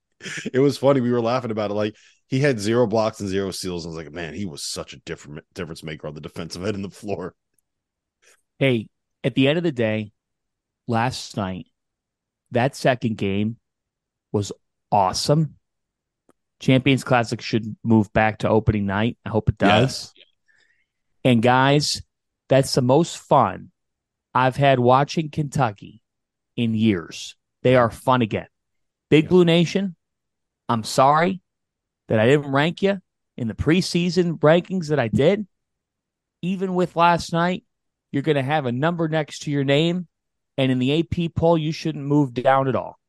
[0.52, 1.00] It was funny.
[1.00, 1.76] We were laughing about it.
[1.76, 1.96] Like
[2.28, 3.86] he had zero blocks and zero steals.
[3.86, 6.76] I was like, man, he was such a different difference maker on the defensive end
[6.76, 7.36] of the floor.
[8.58, 8.90] Hey,
[9.24, 10.12] at the end of the day,
[10.88, 11.68] last night,
[12.50, 13.58] that second game
[14.32, 14.52] was
[14.92, 15.56] awesome.
[16.60, 19.18] Champions Classic should move back to opening night.
[19.26, 20.14] I hope it does.
[21.24, 22.02] And guys,
[22.50, 23.72] that's the most fun
[24.34, 26.02] I've had watching Kentucky
[26.56, 27.36] in years.
[27.64, 28.48] They are fun again.
[29.10, 29.96] Big Blue Nation,
[30.68, 31.42] I'm sorry
[32.08, 33.02] that I didn't rank you
[33.38, 35.48] in the preseason rankings that I did.
[36.42, 37.64] Even with last night,
[38.12, 40.08] you're going to have a number next to your name.
[40.58, 43.00] And in the AP poll, you shouldn't move down at all.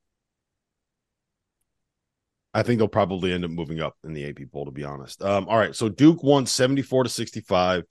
[2.52, 5.22] I think they'll probably end up moving up in the AP poll, to be honest.
[5.22, 5.74] Um, all right.
[5.74, 7.84] So Duke won 74 to 65.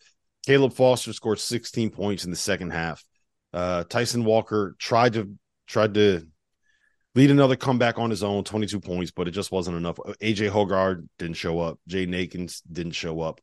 [0.45, 3.03] Caleb Foster scored 16 points in the second half.
[3.53, 5.31] Uh, Tyson Walker tried to
[5.67, 6.27] tried to
[7.15, 9.97] lead another comeback on his own, 22 points, but it just wasn't enough.
[10.21, 11.79] AJ Hoggard didn't show up.
[11.89, 13.41] Jaden Akins didn't show up.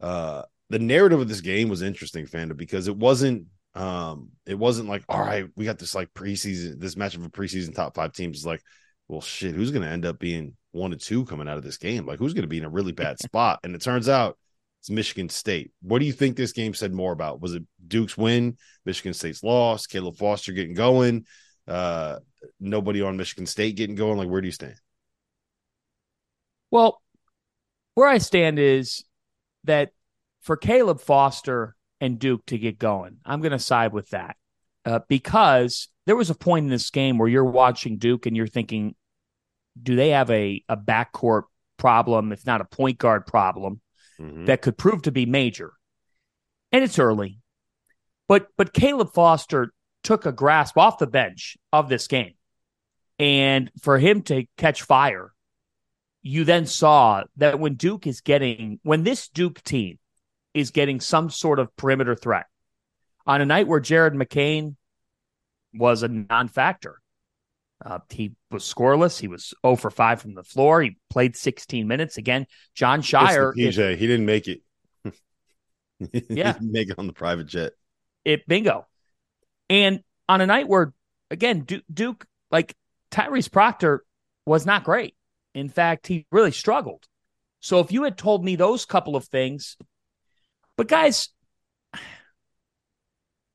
[0.00, 4.88] Uh, the narrative of this game was interesting, Fanta, because it wasn't um it wasn't
[4.88, 8.12] like, all right, we got this like preseason, this match of a preseason top five
[8.12, 8.38] teams.
[8.38, 8.62] It's like,
[9.08, 11.78] well, shit, who's going to end up being one or two coming out of this
[11.78, 12.06] game?
[12.06, 13.60] Like, who's going to be in a really bad spot?
[13.64, 14.38] And it turns out
[14.80, 15.72] it's Michigan State.
[15.82, 17.40] What do you think this game said more about?
[17.40, 21.26] Was it Duke's win, Michigan State's loss, Caleb Foster getting going,
[21.66, 22.18] uh,
[22.60, 24.18] nobody on Michigan State getting going?
[24.18, 24.76] Like, where do you stand?
[26.70, 27.00] Well,
[27.94, 29.04] where I stand is
[29.64, 29.90] that
[30.42, 34.36] for Caleb Foster and Duke to get going, I'm going to side with that
[34.84, 38.46] uh, because there was a point in this game where you're watching Duke and you're
[38.46, 38.94] thinking,
[39.82, 41.44] do they have a, a backcourt
[41.76, 43.80] problem, if not a point guard problem,
[44.18, 44.46] Mhm.
[44.46, 45.72] that could prove to be major?
[46.72, 47.40] And it's early.
[48.26, 52.34] But but Caleb Foster took a grasp off the bench of this game.
[53.18, 55.32] And for him to catch fire,
[56.22, 59.98] you then saw that when Duke is getting, when this Duke team
[60.54, 62.46] is getting some sort of perimeter threat
[63.26, 64.76] on a night where Jared McCain
[65.74, 67.00] was a non factor,
[67.84, 69.18] uh, he was scoreless.
[69.20, 70.82] He was 0 for 5 from the floor.
[70.82, 72.16] He played 16 minutes.
[72.18, 74.62] Again, Jon Scheyer, the if- PJ, he didn't make it.
[76.12, 76.52] he Yeah.
[76.52, 77.72] didn't make it on the private jet.
[78.24, 78.86] it bingo.
[79.70, 80.92] And on a night where,
[81.30, 82.74] again, Duke, Duke like
[83.10, 84.04] Tyrese Proctor
[84.46, 85.14] was not great.
[85.54, 87.06] In fact, he really struggled.
[87.60, 89.76] So if you had told me those couple of things,
[90.76, 91.28] but guys,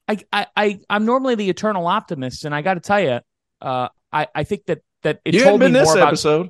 [0.08, 3.20] I I, I I'm normally the eternal optimist, and I got to tell you,
[3.62, 6.49] uh, I I think that that it you haven't told me this more about episode.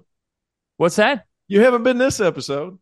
[0.77, 1.25] what's that?
[1.47, 2.77] You haven't been this episode.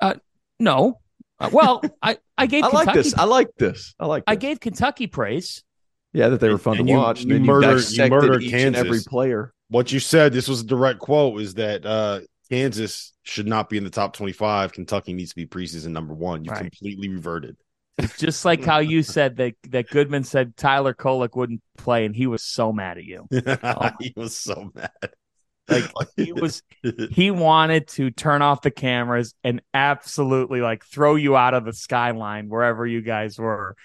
[0.00, 0.14] Uh,
[0.58, 1.00] No,
[1.38, 3.14] Uh, well, I I gave I like this.
[3.16, 3.94] I like this.
[3.98, 4.24] I like.
[4.26, 5.62] I gave Kentucky praise.
[6.12, 7.22] Yeah, that they were fun and to you- watch.
[7.24, 9.52] you and then murdered- you dissected murdered each and every player.
[9.68, 13.78] What you said, this was a direct quote, is that uh, Kansas should not be
[13.78, 14.72] in the top 25.
[14.74, 16.44] Kentucky needs to be preseason number one.
[16.44, 16.60] You Right.
[16.60, 17.56] completely reverted.
[17.98, 22.16] It's just like how you said that that Goodman said Tyler Kolek wouldn't play, and
[22.16, 23.26] he was so mad at you.
[24.00, 24.90] he was so mad.
[25.68, 26.62] Like he was,
[27.10, 31.72] he wanted to turn off the cameras and absolutely like throw you out of the
[31.72, 33.76] skyline wherever you guys were.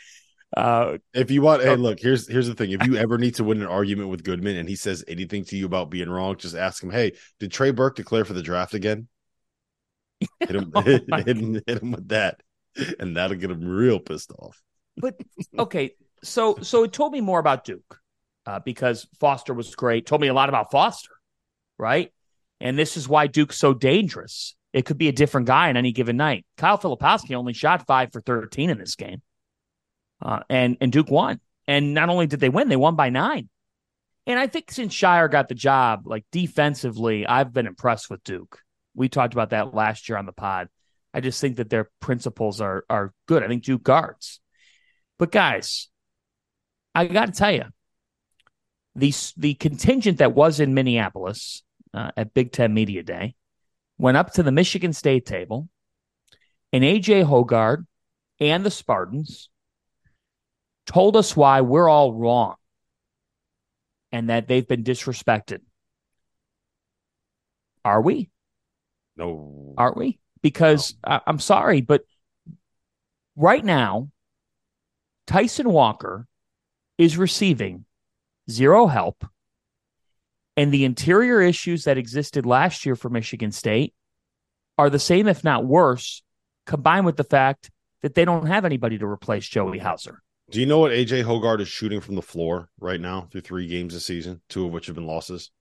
[0.55, 2.71] Uh, if you want, hey, look, here's here's the thing.
[2.71, 5.57] If you ever need to win an argument with Goodman and he says anything to
[5.57, 8.73] you about being wrong, just ask him, hey, did Trey Burke declare for the draft
[8.73, 9.07] again?
[10.39, 12.41] Hit him, Oh hit, him, hit him with that,
[12.99, 14.61] and that'll get him real pissed off.
[14.97, 15.15] but
[15.57, 15.91] okay,
[16.23, 17.99] so so it told me more about Duke
[18.45, 20.05] uh, because Foster was great.
[20.05, 21.13] Told me a lot about Foster,
[21.77, 22.11] right?
[22.59, 24.55] And this is why Duke's so dangerous.
[24.73, 26.45] It could be a different guy on any given night.
[26.57, 29.21] Kyle Filipowski only shot five for thirteen in this game,
[30.21, 31.39] uh, and and Duke won.
[31.67, 33.49] And not only did they win, they won by nine.
[34.25, 38.61] And I think since Scheyer got the job, like defensively, I've been impressed with Duke.
[38.93, 40.67] We talked about that last year on the pod.
[41.17, 43.41] I just think that their principles are are good.
[43.41, 44.39] I think Duke guards.
[45.17, 45.89] But guys,
[46.93, 47.63] I got to tell you,
[48.93, 53.33] the the contingent that was in Minneapolis uh, at Big Ten Media Day
[53.97, 55.69] went up to the Michigan State table,
[56.71, 57.87] and AJ Hoggard
[58.39, 59.49] and the Spartans
[60.85, 62.57] told us why we're all wrong
[64.11, 65.61] and that they've been disrespected.
[67.83, 68.29] Are we?
[69.15, 70.19] No, Aren't we?
[70.41, 72.03] Because I- I'm sorry, but
[73.35, 74.09] right now,
[75.25, 76.27] Tyson Walker
[76.97, 77.85] is receiving
[78.49, 79.25] zero help.
[80.55, 83.93] And the interior issues that existed last year for Michigan State
[84.77, 86.23] are the same, if not worse,
[86.65, 87.69] combined with the fact
[88.01, 90.21] that they don't have anybody to replace Joey Hauser.
[90.49, 93.67] Do you know what AJ Hoggard is shooting from the floor right now through three
[93.67, 95.51] games this season, two of which have been losses?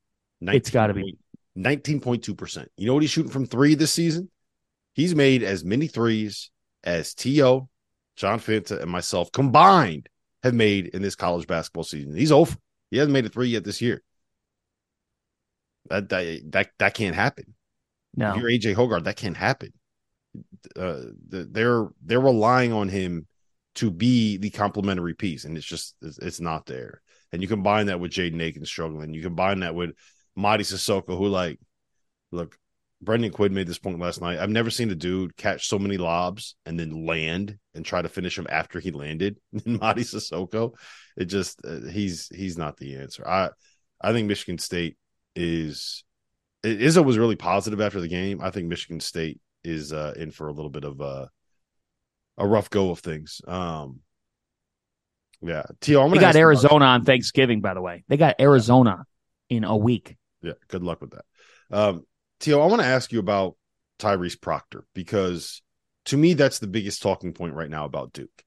[0.41, 1.19] It's gotta be.
[1.57, 2.69] 19.2%.
[2.77, 4.31] You know what he's shooting from three this season?
[4.97, 6.51] He's made as many threes
[6.83, 7.69] as T.O.,
[8.17, 10.09] John Fanta, and myself combined
[10.43, 12.17] have made in this college basketball season.
[12.17, 12.57] He's over.
[12.91, 14.03] He hasn't made a three yet this year.
[15.91, 17.55] That that that, that can't happen.
[18.17, 18.31] No.
[18.31, 19.75] If you're AJ Hoggard, that can't happen.
[20.75, 23.27] Uh, they're they're relying on him
[23.75, 27.03] to be the complementary piece, and it's just it's, not there.
[27.33, 29.13] And you combine that with Jaden Akins struggling.
[29.13, 29.91] You combine that with
[30.39, 31.61] Mady Sissoko, who like,
[32.33, 32.57] look,
[33.03, 34.39] Brendan Quinn made this point last night.
[34.39, 38.09] I've never seen a dude catch so many lobs and then land and try to
[38.09, 39.37] finish him after he landed.
[39.53, 40.73] than Mady Sissoko,
[41.17, 43.27] it just uh, he's he's not the answer.
[43.29, 43.51] I
[44.01, 44.97] I think Michigan State
[45.35, 46.05] is
[46.65, 48.41] Izzo was really positive after the game.
[48.43, 51.27] I think Michigan State is uh, in for a little bit of uh,
[52.39, 53.41] a rough go of things.
[53.47, 54.01] Um,
[55.43, 58.05] yeah, T.O., I'm They got ask you about- Arizona on Thanksgiving, by the way.
[58.09, 59.05] They got Arizona
[59.51, 60.17] in a week.
[60.43, 61.25] Yeah, good luck with that.
[61.71, 62.05] Um,
[62.55, 63.57] I want to ask you about
[63.99, 65.63] Tyrese Proctor because
[66.07, 68.45] to me, that's the biggest talking point right now about Duke.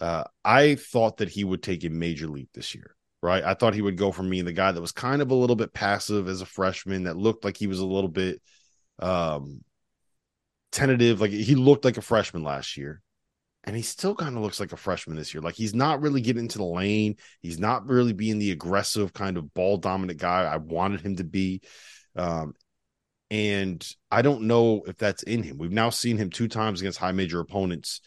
[0.00, 3.44] Uh, I thought that he would take a major leap this year, right?
[3.44, 5.56] I thought he would go from being the guy that was kind of a little
[5.56, 8.40] bit passive as a freshman, that looked like he was a little bit
[8.98, 9.62] um,
[10.72, 11.20] tentative.
[11.20, 13.02] Like he looked like a freshman last year.
[13.64, 15.42] And he still kind of looks like a freshman this year.
[15.42, 17.16] Like he's not really getting into the lane.
[17.40, 21.24] He's not really being the aggressive kind of ball dominant guy I wanted him to
[21.24, 21.62] be.
[22.14, 22.54] Um,
[23.30, 25.58] and I don't know if that's in him.
[25.58, 28.00] We've now seen him two times against high major opponents,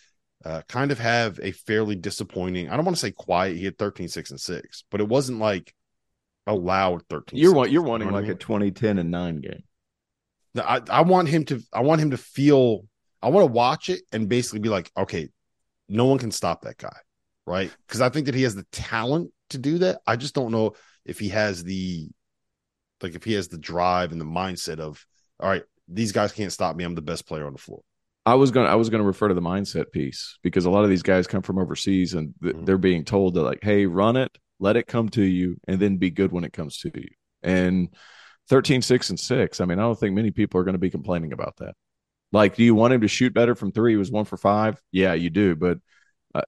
[0.46, 2.70] uh, kind of have a fairly disappointing.
[2.70, 3.58] I don't want to say quiet.
[3.58, 5.74] He had 13, 6, and 6, but it wasn't like
[6.48, 7.40] a loud 13.
[7.40, 8.32] You're 6, you're you know wanting I like mean?
[8.32, 9.64] a 2010 and nine game.
[10.56, 12.86] No, I, I want him to I want him to feel
[13.22, 15.30] I want to watch it and basically be like, okay,
[15.88, 16.96] no one can stop that guy,
[17.46, 17.72] right?
[17.88, 20.00] Because I think that he has the talent to do that.
[20.08, 20.74] I just don't know
[21.06, 22.10] if he has the
[23.02, 25.06] like if he has the drive and the mindset of
[25.40, 26.84] all right, these guys can't stop me.
[26.84, 27.82] I'm the best player on the floor.
[28.26, 30.90] I was gonna I was gonna refer to the mindset piece because a lot of
[30.90, 32.66] these guys come from overseas and th- Mhm.
[32.66, 35.98] they're being told that like, hey, run it, let it come to you, and then
[35.98, 37.08] be good when it comes to you.
[37.42, 37.90] And
[38.50, 39.62] 13, 6, and 6.
[39.62, 41.76] I mean, I don't think many people are going to be complaining about that.
[42.32, 43.94] Like, do you want him to shoot better from three?
[43.94, 44.82] He was one for five.
[44.92, 45.80] Yeah, you do, but
[46.36, 46.42] uh,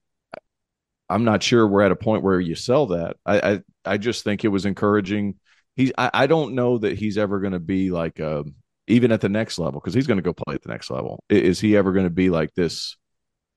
[1.08, 3.16] I'm not sure we're at a point where you sell that.
[3.26, 5.36] I I, I just think it was encouraging.
[5.76, 8.44] He's I, I don't know that he's ever going to be like a
[8.88, 11.22] even at the next level because he's going to go play at the next level.
[11.30, 12.96] Is he ever going to be like this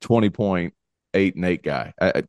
[0.01, 0.73] twenty point
[1.13, 1.93] eight and eight guy?
[1.99, 2.23] I, I,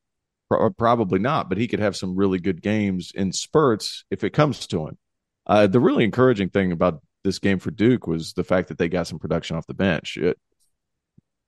[0.48, 4.30] pro- probably not, but he could have some really good games in spurts if it
[4.30, 4.98] comes to him.
[5.46, 8.88] Uh, the really encouraging thing about this game for Duke was the fact that they
[8.88, 10.16] got some production off the bench.
[10.16, 10.38] It,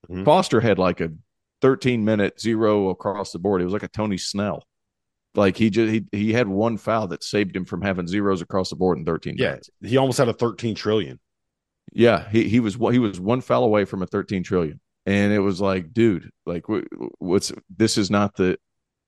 [0.09, 0.23] Mhm.
[0.25, 1.11] Foster had like a
[1.61, 3.61] 13 minute zero across the board.
[3.61, 4.63] It was like a Tony Snell.
[5.35, 8.69] Like he just he, he had one foul that saved him from having zeros across
[8.69, 9.69] the board in 13 Yeah, minutes.
[9.83, 11.19] he almost had a 13 trillion.
[11.91, 15.39] Yeah, he he was he was one foul away from a 13 trillion, and it
[15.39, 16.65] was like, dude, like
[17.17, 18.57] what's this is not the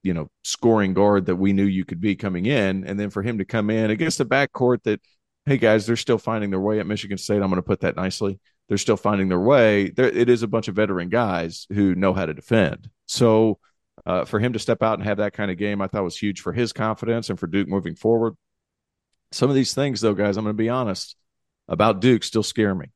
[0.03, 3.21] you know scoring guard that we knew you could be coming in, and then for
[3.21, 5.01] him to come in against a backcourt that,
[5.45, 7.41] hey guys, they're still finding their way at Michigan State.
[7.41, 8.39] I'm going to put that nicely.
[8.67, 9.89] They're still finding their way.
[9.89, 12.89] There, it is a bunch of veteran guys who know how to defend.
[13.05, 13.59] So
[14.05, 16.17] uh, for him to step out and have that kind of game, I thought was
[16.17, 18.35] huge for his confidence and for Duke moving forward.
[19.33, 21.15] Some of these things, though, guys, I'm going to be honest
[21.71, 22.87] about Duke still scare me.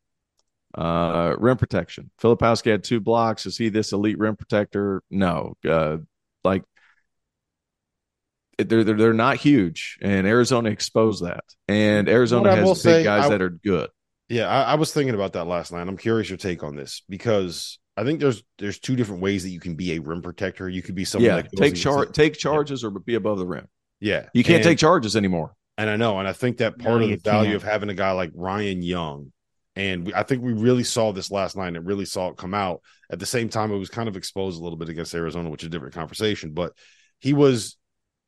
[0.78, 2.12] Uh, rim protection.
[2.22, 3.46] Filipowski had two blocks.
[3.46, 5.02] Is he this elite rim protector?
[5.10, 5.56] No.
[5.68, 5.98] Uh,
[6.44, 6.64] like
[8.58, 11.46] they're, they're they're not huge, and Arizona exposed that.
[11.68, 13.90] And Arizona has big say, guys I, that are good.
[14.28, 15.88] Yeah, I, I was thinking about that last night.
[15.88, 19.50] I'm curious your take on this because I think there's there's two different ways that
[19.50, 20.68] you can be a rim protector.
[20.68, 22.90] You could be someone yeah, take charge, take charges, yeah.
[22.90, 23.68] or be above the rim.
[24.02, 25.56] Yeah, you can't and, take charges anymore.
[25.78, 27.56] And I know, and I think that part no, of the value can't.
[27.56, 29.32] of having a guy like Ryan Young,
[29.76, 31.76] and we, I think we really saw this last night.
[31.76, 32.82] and really saw it come out.
[33.12, 35.64] At the same time, it was kind of exposed a little bit against Arizona, which
[35.64, 36.52] is a different conversation.
[36.54, 36.74] But
[37.20, 37.78] he was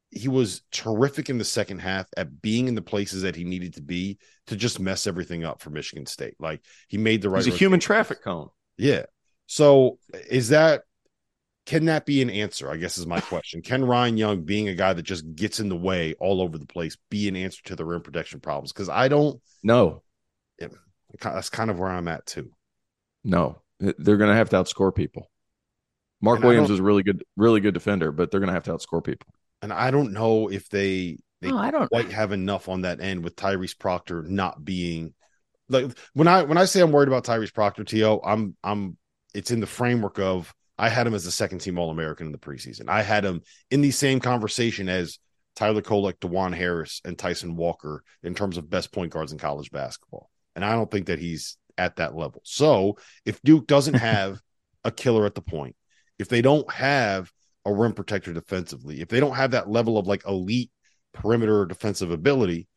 [0.09, 3.73] he was terrific in the second half at being in the places that he needed
[3.75, 4.17] to be
[4.47, 6.35] to just mess everything up for Michigan State.
[6.39, 7.43] Like he made the right.
[7.43, 8.49] He's a human traffic cone.
[8.77, 9.03] Yeah.
[9.47, 10.83] So is that
[11.67, 12.71] can that be an answer?
[12.71, 13.61] I guess is my question.
[13.61, 16.65] Can Ryan Young, being a guy that just gets in the way all over the
[16.65, 18.73] place, be an answer to the rim protection problems?
[18.73, 20.01] Because I don't know.
[21.21, 22.49] That's kind of where I'm at too.
[23.23, 25.29] No, they're going to have to outscore people.
[26.21, 28.63] Mark and Williams is a really good, really good defender, but they're going to have
[28.63, 29.27] to outscore people
[29.61, 32.99] and I don't know if they they oh, I don't quite have enough on that
[32.99, 35.13] end with Tyrese Proctor not being
[35.69, 38.97] like when I when I say I'm worried about Tyrese Proctor, To I'm I'm
[39.33, 42.31] it's in the framework of I had him as a second team All American in
[42.31, 42.89] the preseason.
[42.89, 45.19] I had him in the same conversation as
[45.55, 49.71] Tyler Kolek, Dajuan Harris, and Tyson Walker in terms of best point guards in college
[49.71, 50.29] basketball.
[50.55, 52.41] And I don't think that he's at that level.
[52.43, 54.39] So if Duke doesn't have
[54.83, 55.75] a killer at the point,
[56.19, 57.31] if they don't have
[57.67, 59.01] a rim protector defensively.
[59.01, 60.71] If they don't have that level of like elite
[61.13, 62.67] perimeter defensive ability,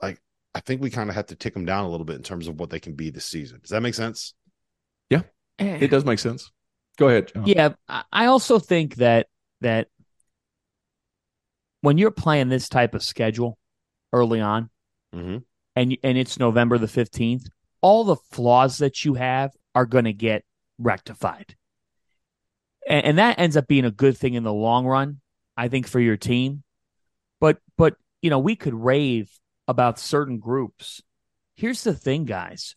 [0.00, 0.20] like
[0.54, 2.46] I think we kind of have to tick them down a little bit in terms
[2.46, 3.58] of what they can be this season.
[3.60, 4.34] Does that make sense?
[5.10, 5.22] Yeah,
[5.58, 5.78] eh.
[5.80, 6.52] it does make sense.
[6.96, 7.32] Go ahead.
[7.32, 7.46] John.
[7.46, 7.74] Yeah,
[8.12, 9.28] I also think that
[9.60, 9.88] that
[11.80, 13.58] when you're playing this type of schedule
[14.12, 14.70] early on,
[15.14, 15.38] mm-hmm.
[15.74, 17.48] and and it's November the fifteenth,
[17.80, 20.44] all the flaws that you have are going to get
[20.78, 21.56] rectified
[22.86, 25.20] and, and that ends up being a good thing in the long run,
[25.56, 26.62] I think, for your team.
[27.40, 29.30] But but you know, we could rave
[29.68, 31.02] about certain groups.
[31.54, 32.76] Here's the thing, guys.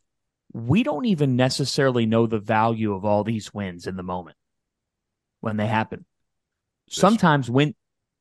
[0.51, 4.37] We don't even necessarily know the value of all these wins in the moment
[5.41, 6.05] when they happen.
[6.89, 7.75] Sometimes when,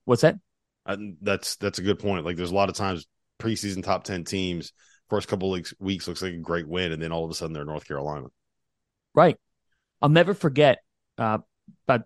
[0.05, 0.37] what's that?
[0.85, 2.25] Uh, that's that's a good point.
[2.25, 3.07] Like there's a lot of times
[3.39, 4.73] preseason top 10 teams
[5.09, 7.55] first couple weeks, weeks looks like a great win and then all of a sudden
[7.55, 8.27] they're North Carolina.
[9.15, 9.37] Right.
[10.03, 10.79] I'll never forget
[11.19, 11.39] uh,
[11.87, 12.05] but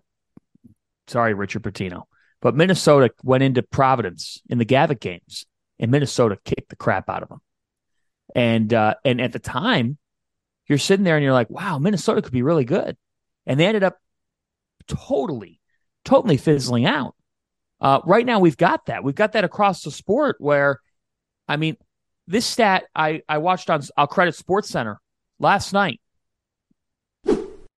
[1.07, 2.03] sorry, Richard Pitino.
[2.41, 5.45] But Minnesota went into Providence in the Gavitt games,
[5.79, 7.41] and Minnesota kicked the crap out of them.
[8.35, 9.97] And uh, and at the time,
[10.67, 12.97] you're sitting there and you're like, wow, Minnesota could be really good.
[13.45, 13.97] And they ended up
[14.87, 15.59] totally,
[16.05, 17.15] totally fizzling out.
[17.81, 19.03] Uh, right now, we've got that.
[19.03, 20.79] We've got that across the sport where,
[21.47, 21.75] I mean,
[22.27, 25.01] this stat I, I watched on, I'll credit Sports Center
[25.39, 25.99] last night.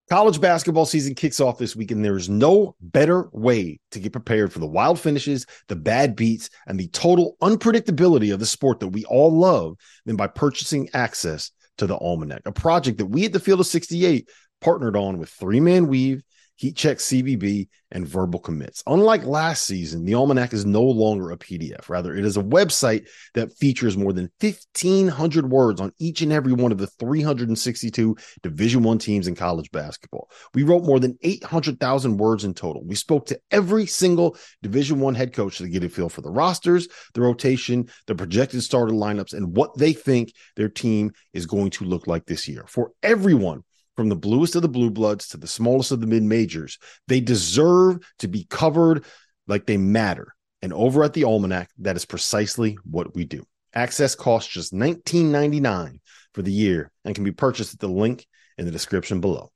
[0.07, 4.11] College basketball season kicks off this week, and there is no better way to get
[4.11, 8.79] prepared for the wild finishes, the bad beats, and the total unpredictability of the sport
[8.79, 9.75] that we all love
[10.05, 13.67] than by purchasing access to the Almanac, a project that we at the Field of
[13.67, 14.29] 68
[14.61, 16.23] partnered on with Three Man Weave
[16.55, 18.83] heat check CBB, and verbal commits.
[18.87, 21.87] Unlike last season, the Almanac is no longer a PDF.
[21.87, 26.51] Rather, it is a website that features more than 1,500 words on each and every
[26.51, 30.29] one of the 362 Division One teams in college basketball.
[30.53, 32.83] We wrote more than 800,000 words in total.
[32.83, 36.31] We spoke to every single Division One head coach to get a feel for the
[36.31, 41.69] rosters, the rotation, the projected starter lineups, and what they think their team is going
[41.71, 42.65] to look like this year.
[42.67, 43.63] For everyone
[43.95, 46.77] from the bluest of the blue bloods to the smallest of the mid majors.
[47.07, 49.05] They deserve to be covered
[49.47, 50.33] like they matter.
[50.61, 53.45] And over at the Almanac, that is precisely what we do.
[53.73, 55.99] Access costs just $19.99
[56.33, 58.25] for the year and can be purchased at the link
[58.57, 59.51] in the description below.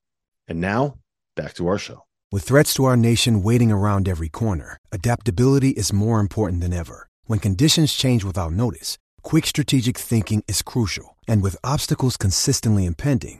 [0.47, 0.99] And now,
[1.35, 2.05] back to our show.
[2.31, 7.07] With threats to our nation waiting around every corner, adaptability is more important than ever.
[7.25, 11.17] When conditions change without notice, quick strategic thinking is crucial.
[11.27, 13.39] And with obstacles consistently impending,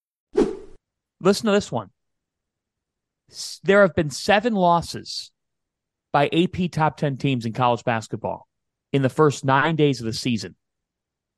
[1.21, 1.89] Listen to this one.
[3.63, 5.31] There have been seven losses
[6.11, 8.47] by AP top 10 teams in college basketball
[8.91, 10.55] in the first nine days of the season.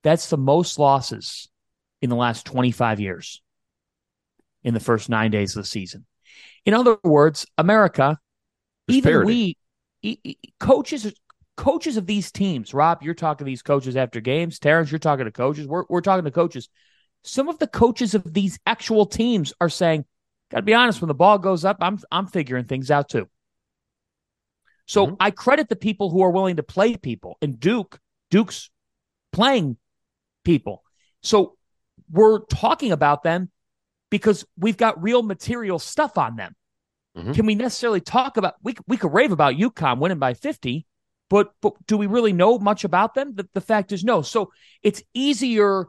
[0.04, 1.50] That's the most losses
[2.02, 3.42] in the last 25 years
[4.64, 6.06] in the first nine days of the season.
[6.66, 8.18] In other words, America,
[8.88, 9.58] There's even parity.
[10.02, 11.14] we, e- e- coaches,
[11.58, 14.60] coaches of these teams, Rob, you're talking to these coaches after games.
[14.60, 15.68] Terrence, you're talking to coaches.
[15.68, 16.70] We're, we're talking to coaches
[17.24, 20.06] some of the coaches of these actual teams are saying,
[20.52, 23.30] "Got to be honest, when the ball goes up, I'm I'm figuring things out too."
[24.86, 25.18] So Mhm.
[25.20, 28.00] I credit the people who are willing to play people, and Duke,
[28.30, 28.70] Duke's
[29.32, 29.78] playing
[30.44, 30.84] people.
[31.22, 31.58] So
[32.12, 33.50] we're talking about them
[34.10, 36.56] because we've got real material stuff on them.
[37.18, 37.34] Mhm.
[37.34, 40.86] Can we necessarily talk about we we could rave about UConn winning by 50,
[41.30, 43.36] but but do we really know much about them?
[43.36, 44.22] The, the fact is no.
[44.22, 44.52] So
[44.82, 45.88] it's easier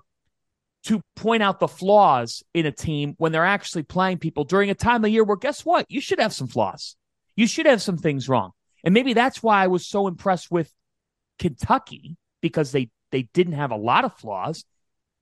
[0.84, 4.74] to point out the flaws in a team when they're actually playing people during a
[4.74, 5.86] time of year where guess what?
[5.88, 6.96] You should have some flaws.
[7.36, 8.52] You should have some things wrong.
[8.84, 10.70] And maybe that's why I was so impressed with
[11.38, 14.64] Kentucky because they they didn't have a lot of flaws.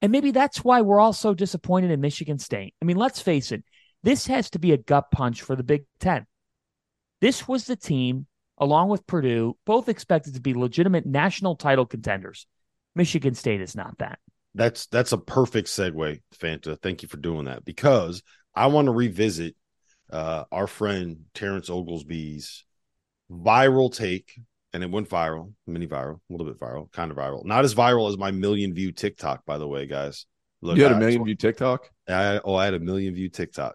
[0.00, 2.74] And maybe that's why we're all so disappointed in Michigan State.
[2.82, 3.62] I mean, let's face it.
[4.02, 6.26] This has to be a gut punch for the Big 10.
[7.20, 8.26] This was the team
[8.58, 12.46] along with Purdue both expected to be legitimate national title contenders.
[12.96, 14.18] Michigan State is not that.
[14.54, 16.80] That's that's a perfect segue, Fanta.
[16.80, 18.22] Thank you for doing that because
[18.54, 19.54] I want to revisit
[20.10, 22.64] uh, our friend Terrence Oglesby's
[23.30, 24.38] viral take,
[24.72, 27.44] and it went viral, mini viral, a little bit viral, kind of viral.
[27.44, 30.26] Not as viral as my million view TikTok, by the way, guys.
[30.60, 31.90] Look, you had a I- million view TikTok.
[32.08, 33.74] I, oh, I had a million view TikTok.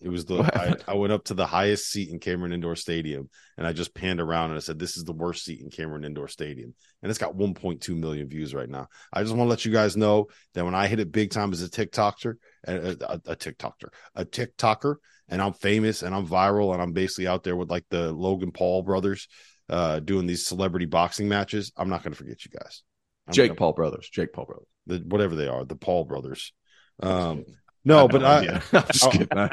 [0.00, 0.38] It was the
[0.86, 0.92] I.
[0.92, 4.20] I went up to the highest seat in Cameron Indoor Stadium and I just panned
[4.20, 6.74] around and I said, This is the worst seat in Cameron Indoor Stadium.
[7.02, 8.88] And it's got 1.2 million views right now.
[9.12, 11.52] I just want to let you guys know that when I hit it big time
[11.52, 12.34] as a TikToker,
[12.66, 14.96] a, a, a TikToker, a TikToker,
[15.28, 18.52] and I'm famous and I'm viral and I'm basically out there with like the Logan
[18.52, 19.28] Paul brothers
[19.70, 21.72] uh doing these celebrity boxing matches.
[21.76, 22.82] I'm not gonna forget you guys.
[23.26, 24.08] I'm Jake gonna- Paul brothers.
[24.12, 24.66] Jake Paul brothers.
[24.86, 26.52] the whatever they are, the Paul brothers.
[27.00, 27.44] Um
[27.84, 28.62] no, but I, idea.
[28.72, 29.38] I'm just I- kidding.
[29.38, 29.50] I,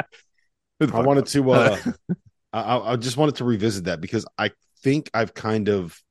[0.82, 1.78] I wanted to uh
[2.54, 4.52] I, I I just wanted to revisit that because I
[4.84, 6.02] think I've kind of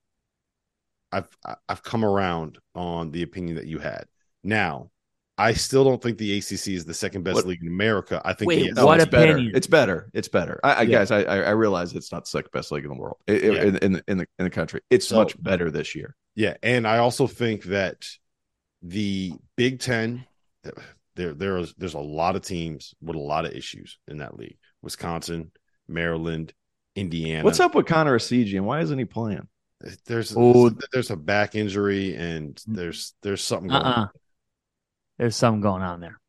[1.11, 1.27] I've
[1.67, 4.05] I've come around on the opinion that you had.
[4.43, 4.89] Now,
[5.37, 8.21] I still don't think the ACC is the second best What- league in America.
[8.23, 9.37] I think Wait, the No, What it's better.
[9.39, 10.09] It's better.
[10.13, 10.59] It's better.
[10.63, 10.99] I, I Yeah.
[10.99, 13.33] guys, I, I I realize it's not the second best league in the world i-
[13.33, 13.61] i- Yeah.
[13.63, 14.81] in, in, in the in the country.
[14.89, 16.15] It's So- much better this year.
[16.35, 18.05] Yeah, and I also think that
[18.81, 20.23] the Big Ten,
[21.21, 24.37] there there is there's a lot of teams with a lot of issues in that
[24.37, 24.57] league.
[24.81, 25.51] Wisconsin,
[25.87, 26.53] Maryland,
[26.95, 27.43] Indiana.
[27.43, 29.47] What's up with Connor Essegian and why isn't he playing?
[30.05, 30.71] There's Oh.
[30.91, 34.01] there's a back injury and there's there's something going Uh-uh.
[34.01, 34.09] on.
[35.17, 36.19] There's something going on there.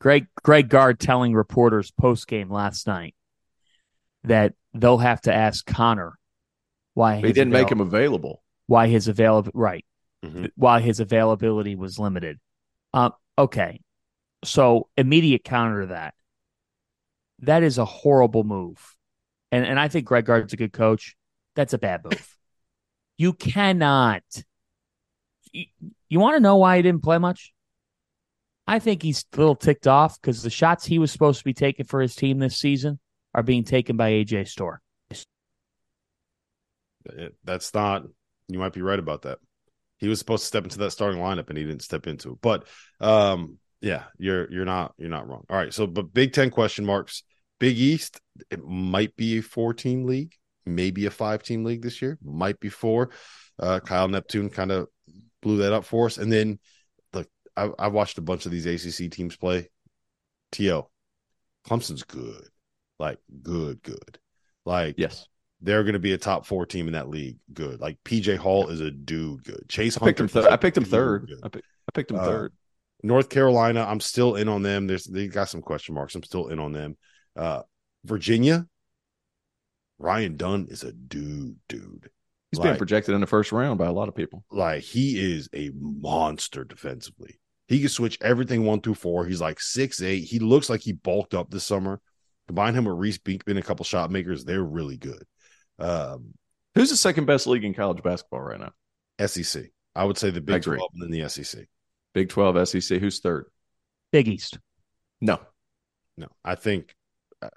[0.00, 3.14] Greg Greg Gard telling reporters post game last night
[4.24, 6.18] that they'll have to ask Connor
[6.94, 8.42] why He didn't make him available.
[8.66, 9.84] why his available right
[10.24, 10.50] Mhm.
[10.56, 12.38] why his availability was limited.
[12.94, 13.80] Um, okay,
[14.44, 16.14] so immediate counter to that.
[17.40, 18.96] That is a horrible move,
[19.50, 21.16] and and I think Greg Gard's a good coach.
[21.56, 22.36] That's a bad move.
[23.18, 24.22] you cannot.
[25.52, 25.66] You,
[26.08, 27.52] you want to know why he didn't play much?
[28.66, 31.52] I think he's a little ticked off because the shots he was supposed to be
[31.52, 33.00] taking for his team this season
[33.34, 34.80] are being taken by AJ Storr.
[37.44, 38.04] That's not.
[38.48, 39.38] You might be right about that.
[39.98, 42.38] He was supposed to step into that starting lineup and he didn't step into it.
[42.40, 42.66] But
[43.00, 45.44] um, yeah, you're you're not you're not wrong.
[45.50, 45.74] All right.
[45.74, 47.24] So, but Big Ten question marks.
[47.58, 48.20] Big East.
[48.50, 52.18] It might be a four team league, maybe a five team league this year.
[52.24, 53.10] Might be four.
[53.58, 54.88] Uh, Kyle Neptune kind of
[55.42, 56.16] blew that up for us.
[56.16, 56.58] And then,
[57.12, 59.68] look, I, I watched a bunch of these ACC teams play.
[60.52, 60.86] To
[61.66, 62.46] Clemson's good,
[62.98, 64.18] like good, good.
[64.64, 65.26] Like Yes,
[65.60, 67.38] they're going to be a top four team in that league.
[67.52, 67.80] Good.
[67.80, 69.44] Like PJ Hall is a dude.
[69.44, 69.64] Good.
[69.68, 70.28] Chase I picked him.
[70.28, 70.52] Hunter Third.
[70.52, 71.30] is picked him third.
[71.42, 72.52] I, pick, I picked him Uh, third.
[73.02, 74.86] North Carolina, I'm still in on them.
[74.86, 76.14] There's they got some question marks.
[76.14, 76.96] I'm still in on them.
[77.36, 77.62] Uh,
[78.04, 78.66] Virginia,
[79.98, 82.10] Ryan Dunn is a dude, dude.
[82.50, 84.44] He's Like- being projected in the first round by a lot of people.
[84.50, 87.40] Like he is a monster defensively.
[87.68, 89.24] He can switch everything one through four.
[89.26, 90.24] He's like six eight.
[90.24, 92.00] He looks like he bulked up this summer.
[92.48, 95.24] Combine him with Reece Beekman, a couple shot makers, they're really good.
[95.78, 96.34] Um,
[96.74, 98.72] Who's the second best league in college basketball right now?
[99.26, 99.66] SEC.
[99.94, 100.62] I would say the Big.
[100.62, 101.66] 12 and then the SEC.
[102.14, 103.00] Big 12 SEC.
[103.00, 103.46] Who's third?
[104.10, 104.58] Big East.
[105.20, 105.40] No.
[106.18, 106.94] No, I think
[107.40, 107.48] uh,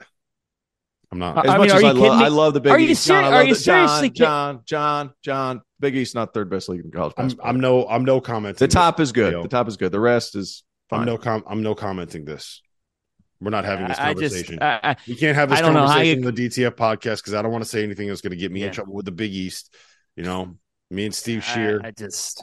[1.12, 1.45] I'm not.
[1.45, 2.26] As I much mean, are as you I, love, kidding me?
[2.26, 3.06] I love the Big Are you East.
[3.06, 5.62] John, I are love you the- seriously kid- John, John, John, John.
[5.82, 7.32] Big East not third best league in college I'm.
[7.43, 7.86] I'm no.
[7.88, 8.58] I'm no commenting.
[8.66, 9.34] the top is good.
[9.34, 9.43] Yo.
[9.43, 9.91] The top is good.
[9.91, 11.18] The rest is I'm no.
[11.18, 12.62] Com- I'm no commenting this.
[13.41, 14.60] We're not having this I just, conversation.
[14.62, 16.72] I, I, we can't have this I don't know how conversation you- in the DTF
[16.72, 18.93] podcast because I don't want to say anything that's going to get me in trouble
[18.93, 19.76] with the Big East.
[20.16, 20.56] You know,
[20.89, 21.82] me and Steve Shear.
[21.84, 22.41] I, I just.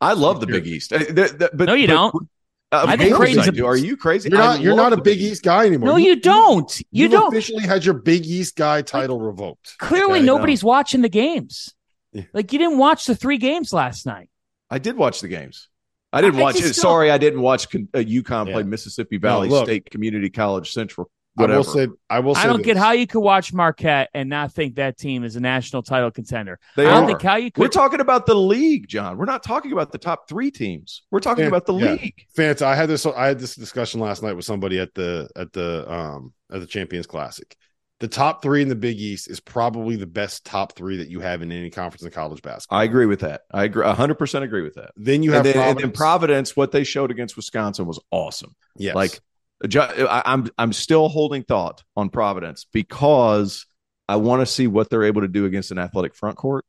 [0.00, 0.92] I love the Big East.
[0.92, 2.28] Uh, the- the- but, No, you but- don't.
[2.70, 3.64] Uh, I think course Creighton's I a- do.
[3.66, 4.28] Are you crazy?
[4.28, 4.60] You're I not.
[4.60, 5.88] You're not a Big East guy anymore.
[5.88, 6.70] No, you don't.
[6.80, 7.28] You You've don't.
[7.32, 9.78] officially had your Big East guy title revoked.
[9.78, 10.26] Clearly, Okay?
[10.26, 11.72] nobody's watching the games.
[12.12, 12.24] Yeah.
[12.34, 14.28] Like you didn't watch the three games last night.
[14.70, 15.68] I did watch the games.
[16.12, 16.74] I didn't I watch it.
[16.74, 18.52] Sorry, I didn't watch con- uh, UConn Yeah.
[18.52, 19.64] play Mississippi Valley look.
[19.64, 21.10] State Community College Central.
[21.38, 21.88] I will say.
[22.10, 22.34] I will.
[22.34, 25.36] Say I don't get how you could watch Marquette and not think that team is
[25.36, 26.58] a national title contender.
[26.76, 27.06] They I don't are.
[27.08, 27.60] think how you could.
[27.62, 29.16] We're talking about the league, John.
[29.18, 31.02] We're not talking about the top three teams.
[31.10, 31.92] We're talking Yeah, about the yeah.
[31.92, 32.26] league.
[32.36, 33.04] Fanta, I had this.
[33.06, 36.66] I had this discussion last night with somebody at the at the um at the
[36.66, 37.56] Champions Classic.
[38.00, 41.18] The top three in the Big East is probably the best top three that you
[41.18, 42.78] have in any conference in college basketball.
[42.78, 43.40] I agree with that.
[43.52, 43.82] I agree.
[43.84, 44.92] 100% agree with that.
[44.96, 45.82] Then you have and, then, and Providence.
[45.82, 48.54] then Providence, what they showed against Wisconsin was awesome.
[48.76, 48.94] Yes.
[48.94, 49.20] Like, Ju- I,
[49.62, 53.66] I'm I'm still holding thought on Providence because
[54.08, 56.64] I want to see what they're able to do against an athletic front court.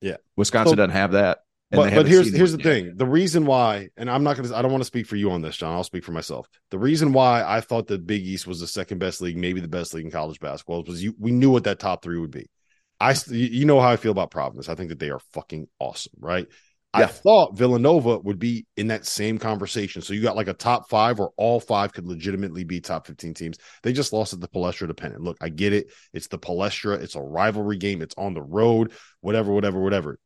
[0.00, 0.16] Yeah.
[0.36, 1.38] Wisconsin So- doesn't have that.
[1.70, 2.64] but, but here's here's the yet.
[2.64, 2.96] thing.
[2.96, 5.42] The reason why, and I'm not gonna I don't want to speak for you on
[5.42, 5.72] this, John.
[5.74, 6.46] I'll speak for myself.
[6.70, 9.68] The reason why I thought the Big East was the second best league, maybe the
[9.68, 12.46] best league in college basketball, was you we knew what that top three would be.
[13.00, 14.68] I you know how I feel about Providence.
[14.68, 16.46] I think that they are fucking awesome, right?
[16.94, 20.02] I thought Villanova would be in that same conversation.
[20.02, 23.32] So you got like a top five where all five could legitimately be top 15
[23.34, 23.56] teams.
[23.82, 25.22] They just lost at the Palestra dependent.
[25.22, 25.90] Look, I get it.
[26.12, 27.00] It's the Palestra.
[27.00, 28.02] It's a rivalry game.
[28.02, 30.18] It's on the road, whatever, whatever, whatever.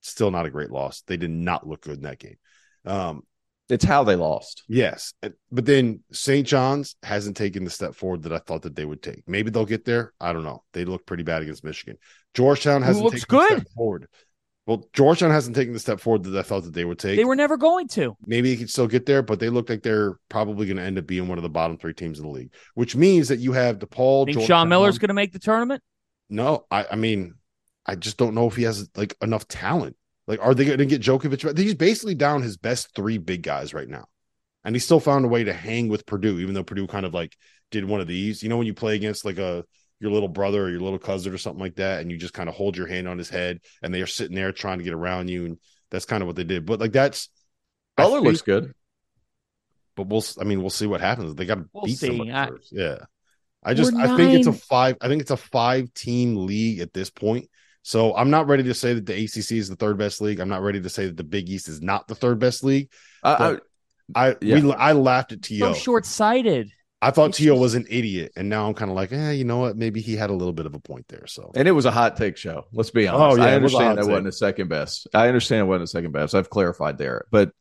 [0.00, 1.02] Still not a great loss.
[1.06, 2.36] They did not look good in that game.
[2.84, 3.22] Um,
[3.68, 4.64] It's how they lost.
[4.68, 5.12] yes.
[5.52, 6.46] But then St.
[6.46, 9.22] John's hasn't taken the step forward that I thought that they would take.
[9.28, 10.14] Maybe they'll get there.
[10.20, 10.62] I don't know.
[10.72, 11.96] They look pretty bad against Michigan.
[12.34, 13.58] Georgetown hasn't taken the good.
[13.58, 14.08] step forward.
[14.68, 17.24] Well, Georgetown hasn't taken the step forward that I thought that they would take They
[17.24, 18.14] were never going to.
[18.26, 20.98] maybe they could still get there, but they look like they're probably going to end
[20.98, 23.52] up being one of the bottom three teams in the league, which means that you
[23.52, 24.26] have DePaul.
[24.26, 25.82] Think Georgetown- Sean Miller's going to make the tournament?
[26.28, 27.36] No, I, I mean,
[27.86, 29.96] I just don't know if he has like enough talent.
[30.26, 31.56] Like, are they going to get Djokovic?
[31.56, 34.04] He's basically down his best three big guys right now,
[34.64, 37.14] and he still found a way to hang with Purdue, even though Purdue kind of
[37.14, 37.34] like
[37.70, 38.42] did one of these.
[38.42, 39.64] You know, when you play against like a
[40.00, 42.48] your little brother or your little cousin or something like that, and you just kind
[42.48, 44.94] of hold your hand on his head, and they are sitting there trying to get
[44.94, 45.58] around you, and
[45.90, 46.66] that's kind of what they did.
[46.66, 47.28] But like that's
[47.96, 48.72] I Butler think- looks good.
[49.96, 51.34] but we'll I mean we'll see what happens.
[51.34, 52.30] They got to We'll beat see.
[52.30, 52.68] I- first.
[52.72, 52.98] Yeah.
[53.64, 56.78] I just We're I think it's a five I think it's a five team league
[56.78, 57.48] at this point.
[57.82, 60.38] So I'm not ready to say that the ACC is the third best league.
[60.40, 62.90] I'm not ready to say that the Big East is not the third best league.
[63.22, 63.62] I, I, But
[64.14, 64.60] I Yeah.
[64.60, 65.78] we I laughed at So To.
[65.78, 66.70] short sighted.
[67.00, 69.30] I thought it's To just- was an idiot, and now I'm kind of like, eh,
[69.32, 69.76] you know what?
[69.76, 71.26] Maybe he had a little bit of a point there.
[71.28, 72.66] So and it was a hot take show.
[72.72, 73.20] Let's be honest.
[73.20, 73.38] Oh, honest.
[73.38, 74.10] yeah, I it was understand that take.
[74.10, 75.08] wasn't the second best.
[75.14, 76.34] I understand it wasn't the second best.
[76.34, 77.52] I've clarified there, but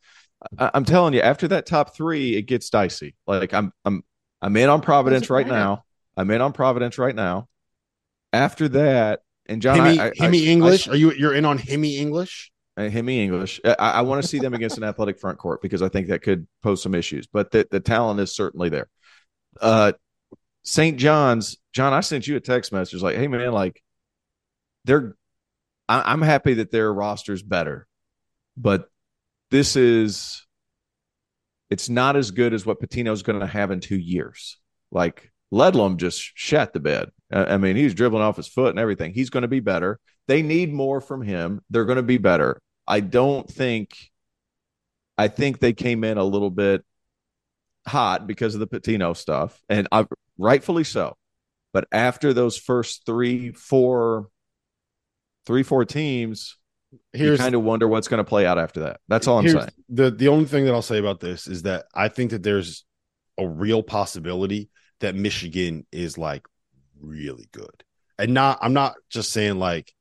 [0.57, 3.15] I, I'm telling you, after that top three, it gets dicey.
[3.27, 4.03] Like I'm, I'm,
[4.41, 5.83] I'm in on Providence right now.
[6.15, 7.47] I'm in on Providence right now.
[8.33, 10.87] After that, and John, Himmy, I, I, Himmy I- English.
[10.87, 12.51] Are you you're in on Himmy English?
[12.75, 13.59] uh, Hemi English.
[13.65, 16.21] I, I want to see them against an athletic front court because I think that
[16.21, 17.25] could pose some issues.
[17.27, 18.87] But the, the talent is certainly there.
[19.61, 19.93] Uh,
[20.63, 20.97] St.
[20.97, 23.81] John's, John, I sent you a text message like, "Hey man, like
[24.85, 25.15] they're,
[25.87, 27.87] I, I'm happy that their roster's better,
[28.57, 28.89] but
[29.51, 30.45] this is,
[31.69, 34.57] it's not as good as what Pitino's going to have in two years.
[34.91, 37.09] Like Ledlum just shat the bed.
[37.31, 39.13] I, I mean, he's dribbling off his foot and everything.
[39.13, 39.99] He's going to be better.
[40.27, 41.61] They need more from him.
[41.69, 42.61] They're going to be better.
[42.85, 43.95] I don't think.
[45.17, 46.85] I think they came in a little bit
[47.87, 50.05] hot because of the Pitino stuff, and I,
[50.37, 51.15] rightfully so.
[51.73, 54.29] But after those first three, four,
[55.45, 56.57] three, four teams,
[56.91, 58.99] you Here's kind of wonder what's going to play out after that.
[59.07, 59.69] That's all I'm saying.
[59.89, 62.85] The the only thing that I'll say about this is that I think that there's
[63.37, 64.69] a real possibility
[64.99, 66.47] that Michigan is like
[66.99, 67.83] really good.
[68.17, 69.93] And not I'm not just saying like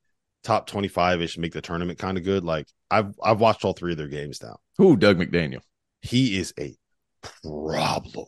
[0.43, 2.43] top 25 ish make the tournament kind of good.
[2.43, 4.57] Like I've I've watched all three of their games now.
[4.77, 5.61] Who, Dug McDaniel?
[6.01, 6.75] He is a
[7.43, 8.25] problem.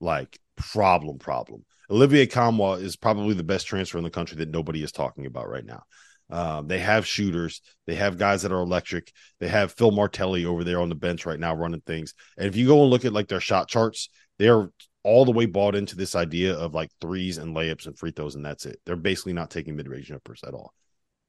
[0.00, 1.64] like problem, problem.
[1.90, 5.48] Olivier Nkamhoua is probably the best transfer in the country that nobody is talking about
[5.48, 5.82] right now.
[6.28, 9.12] Um, they have shooters, they have guys that are electric.
[9.38, 12.14] They have Phil Martelli over there on the bench right now running things.
[12.36, 14.08] And if you go and look at like their shot charts,
[14.38, 14.68] they're
[15.04, 18.34] all the way bought into this idea of like threes and layups and free throws,
[18.34, 18.80] and that's it.
[18.84, 20.74] They're basically not taking mid range jumpers at all.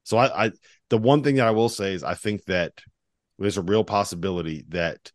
[0.02, 0.52] So I, I,
[0.90, 2.72] the one thing that I will say is I think that
[3.38, 5.12] there's a real possibility that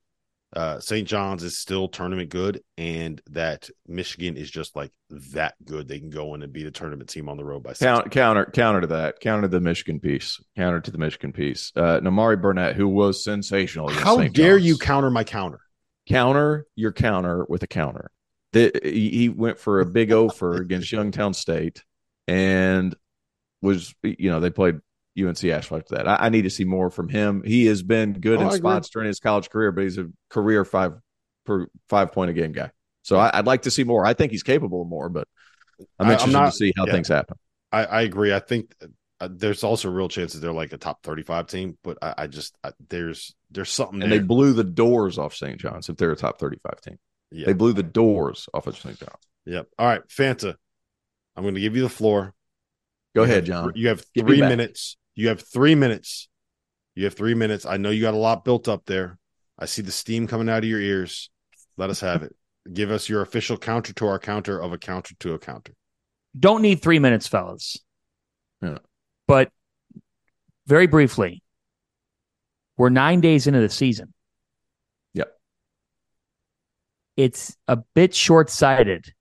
[0.55, 1.07] uh, St.
[1.07, 5.87] John's is still tournament good, and that Michigan is just like that good.
[5.87, 8.45] They can go in and beat a tournament team on the road by counter, counter,
[8.45, 11.71] counter to that, counter to the Michigan piece, counter to the Michigan piece.
[11.75, 13.89] Uh, Nimari Burnett, who was sensational.
[13.89, 14.65] How dare John's.
[14.65, 15.59] you counter my counter?
[16.07, 18.11] Counter your counter with a counter.
[18.51, 21.83] The, he went for a big offer against Youngstown State,
[22.27, 22.95] and
[23.61, 24.75] was you know they played
[25.17, 26.07] UNC Asheville after that.
[26.07, 27.43] I, I, need to see more from him.
[27.45, 30.65] He has been good oh, in spots during his college career, but he's a career
[30.65, 30.93] five
[31.45, 32.71] per five point a game guy.
[33.03, 34.05] So I, would like to see more.
[34.05, 35.27] I think he's capable of more, but
[35.99, 37.37] I'm interested not, to see how yeah, things happen.
[37.71, 38.33] I, I agree.
[38.33, 38.73] I think
[39.19, 42.55] uh, there's also real chances they're like a top 35 team, but I, I just
[42.89, 44.01] there's there's something.
[44.01, 44.19] And there.
[44.19, 45.59] they blew the doors off St.
[45.59, 46.97] John's if they're a top 35 team.
[47.31, 47.47] Yeah.
[47.47, 48.97] They blew the doors off of St.
[48.97, 49.27] John's.
[49.45, 49.67] Yep.
[49.77, 50.55] All right, Fanta.
[51.35, 52.33] I'm going to give you the floor.
[53.15, 53.71] Go you ahead, have, John.
[53.75, 56.27] You have three minutes you have three minutes.
[56.95, 57.65] You have three minutes.
[57.65, 59.17] I know you got a lot built up there.
[59.57, 61.29] I see the steam coming out of your ears.
[61.77, 62.35] Let us have it.
[62.71, 65.73] Give us your official counter to our counter of a counter to a counter.
[66.37, 67.77] Don't need three minutes, fellas.
[68.61, 68.79] Yeah.
[69.27, 69.51] But
[70.65, 71.43] very briefly,
[72.77, 74.13] we're nine days into the season.
[75.13, 75.33] Yep.
[77.17, 79.13] It's a bit short sighted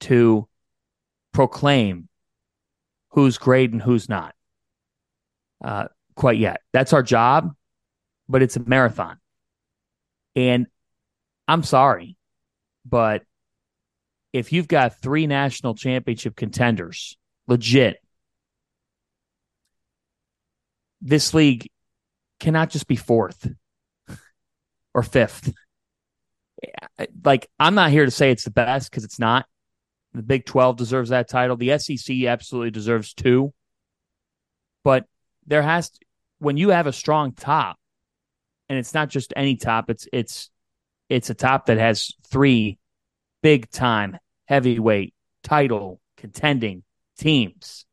[0.00, 0.48] to
[1.32, 2.08] proclaim
[3.10, 4.33] who's great and who's not
[5.64, 6.60] uh, quite yet.
[6.72, 7.54] That's our job,
[8.28, 9.18] but it's a marathon.
[10.36, 10.66] And
[11.48, 12.16] I'm sorry,
[12.84, 13.22] but
[14.32, 17.96] if you've got three national championship contenders, legit,
[21.00, 21.70] this league
[22.40, 23.48] cannot just be fourth
[24.92, 25.52] or fifth.
[27.24, 29.46] Like, I'm not here to say it's the best because it's not.
[30.14, 31.56] The Big 12 deserves that title.
[31.56, 33.52] The SEC absolutely deserves two.
[34.82, 35.06] But
[35.46, 35.98] there has to,
[36.38, 37.76] when you have a strong top,
[38.68, 40.50] and it's not just any top, it's it's
[41.08, 42.78] it's a top that has three
[43.42, 46.82] big time heavyweight title contending
[47.18, 47.84] teams.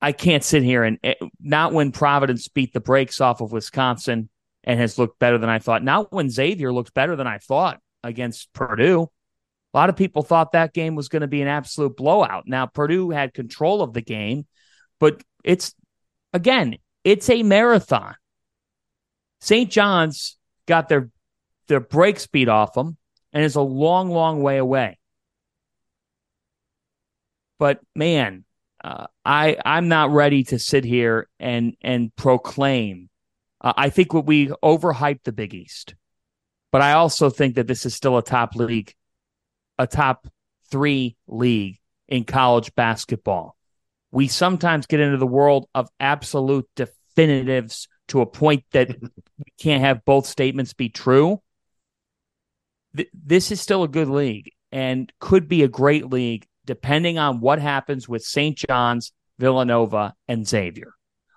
[0.00, 4.28] I can't sit here and eh, not when Providence beat the brakes off of Wisconsin
[4.64, 5.82] and has looked better than I thought.
[5.82, 9.08] Not when Xavier looked better than I thought against Purdue.
[9.72, 12.44] A lot of people thought that game was going to be an absolute blowout.
[12.46, 14.46] Now Purdue had control of the game,
[14.98, 15.74] but it's
[16.32, 18.14] again, it's a marathon.
[19.40, 19.70] St.
[19.70, 20.36] John's
[20.66, 21.10] got their
[21.68, 22.96] their break speed off them
[23.32, 24.98] and is a long, long way away.
[27.58, 28.44] But man,
[28.82, 33.08] uh, I I'm not ready to sit here and and proclaim.
[33.60, 35.94] Uh, I think what we overhyped the Big East,
[36.70, 38.94] but I also think that this is still a top league,
[39.78, 40.28] a top
[40.70, 41.78] three league
[42.08, 43.55] in college basketball
[44.16, 49.82] we sometimes get into the world of absolute definitives to a point that we can't
[49.82, 51.42] have both statements be true.
[52.96, 57.40] Th- this is still a good league and could be a great league depending on
[57.40, 58.56] what happens with St.
[58.56, 60.94] John's, Villanova, and Xavier.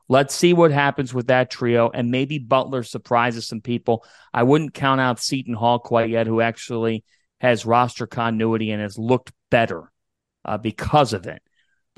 [0.07, 4.05] Let's see what happens with that trio, and maybe Butler surprises some people.
[4.34, 7.03] I wouldn't count out Seton Hall quite yet, who actually
[7.41, 9.91] has roster continuity and has looked better
[10.45, 11.43] uh, because of it.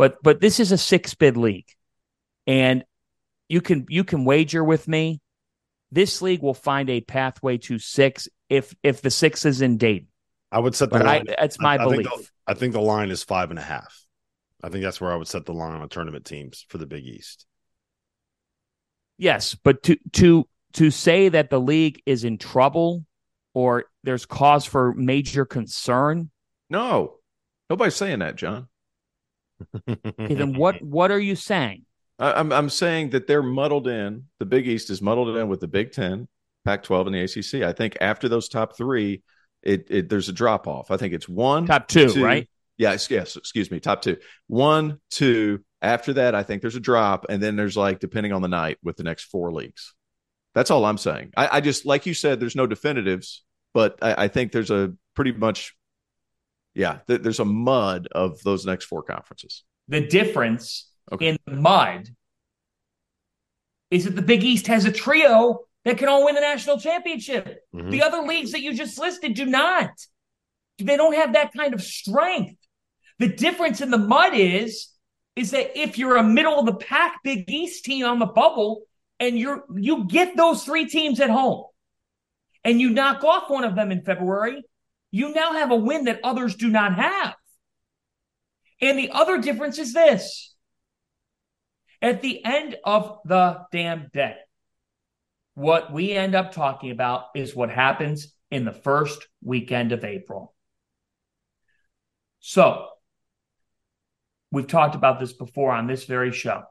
[0.01, 1.67] But but this is a six bid league,
[2.47, 2.83] and
[3.47, 5.21] you can you can wager with me.
[5.91, 10.07] This league will find a pathway to six if if the six is in Dayton.
[10.51, 11.25] I would set the but line.
[11.29, 12.07] I, that's my I, belief.
[12.07, 13.95] I think, the, I think the line is five and a half.
[14.63, 17.05] I think that's where I would set the line on tournament teams for the Big
[17.05, 17.45] East.
[19.19, 23.05] Yes, but to to to say that the league is in trouble
[23.53, 26.31] or there's cause for major concern.
[26.71, 27.17] No,
[27.69, 28.67] nobody's saying that, John
[29.89, 31.85] okay, then what what are you saying?
[32.19, 34.25] I'm I'm saying that they're muddled in.
[34.39, 36.27] The Big East is muddled in with the Big Ten,
[36.65, 37.67] Pac-12, and the ACC.
[37.67, 39.23] I think after those top three,
[39.63, 40.91] it, it there's a drop off.
[40.91, 42.47] I think it's one, top two, two right?
[42.77, 43.37] Yes, yes.
[43.37, 45.63] Excuse me, top two, one, two.
[45.81, 48.77] After that, I think there's a drop, and then there's like depending on the night
[48.83, 49.95] with the next four leagues.
[50.53, 51.31] That's all I'm saying.
[51.35, 53.43] I, I just like you said, there's no definitives,
[53.73, 55.75] but I, I think there's a pretty much
[56.73, 59.63] yeah, th- there's a mud of those next four conferences.
[59.87, 61.29] The difference okay.
[61.29, 62.09] in the mud
[63.89, 67.59] is that the Big East has a trio that can all win the national championship.
[67.73, 67.91] Mhm.
[67.91, 69.89] The other leagues that you just listed do not.
[70.77, 72.55] They don't have that kind of strength.
[73.19, 74.87] The difference in the mud is
[75.35, 78.83] is that if you're a middle of the pack Big East team on the bubble
[79.19, 81.65] and you're you get those three teams at home
[82.63, 84.63] and you knock off one of them in February,
[85.11, 87.35] you now have a win that others do not have.
[88.81, 90.55] And the other difference is this.
[92.01, 94.35] At the end of the damn day,
[95.53, 100.55] what we end up talking about is what happens in the first weekend of April.
[102.39, 102.87] So,
[104.51, 106.63] we've talked about this before on this very show.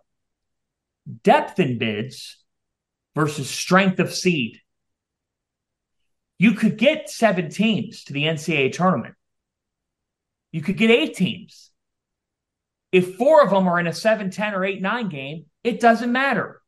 [1.22, 2.43] Depth in bids
[3.14, 4.59] versus strength of seed.
[6.41, 9.14] You could get seven teams to the NCAA tournament.
[10.53, 11.70] You could get eight teams.
[12.93, 16.11] If four of them are in a 7 10 or 8 9 game, it doesn't
[16.11, 16.62] matter.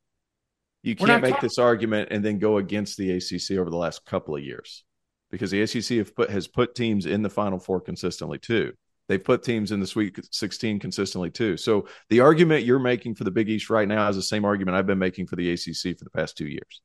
[0.83, 4.05] You can't make talking- this argument and then go against the ACC over the last
[4.05, 4.85] couple of years
[5.31, 8.75] because the ACC have put, has put teams in the Final Four consistently too.
[9.09, 11.57] They've put teams in the Sweet 16 consistently too.
[11.57, 14.77] So the argument you're making for the Big East right now is the same argument
[14.77, 16.83] I've been making for the ACC for the past two years.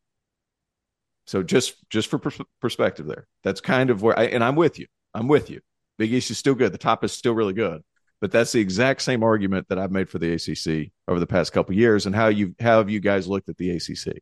[1.27, 4.79] So just just for pers- perspective, there, that's kind of where I and I'm with
[4.79, 4.87] you.
[5.13, 5.59] I'm with you.
[5.97, 6.71] Big East is still good.
[6.71, 7.83] The top is still really good,
[8.21, 11.51] but that's the exact same argument that I've made for the ACC over the past
[11.51, 12.05] couple years.
[12.05, 14.21] And how you how have you guys looked at the ACC?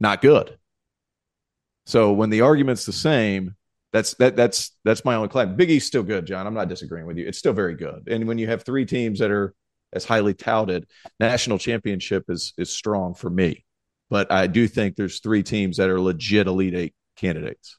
[0.00, 0.58] Not good.
[1.84, 3.56] So when the argument's the same,
[3.92, 5.54] that's that that's that's my only claim.
[5.54, 6.46] Big East still good, John.
[6.46, 7.26] I'm not disagreeing with you.
[7.26, 8.08] It's still very good.
[8.08, 9.54] And when you have three teams that are
[9.92, 10.86] as highly touted,
[11.20, 13.64] national championship is is strong for me.
[14.08, 17.76] But I do think there's three teams that are legit elite eight candidates.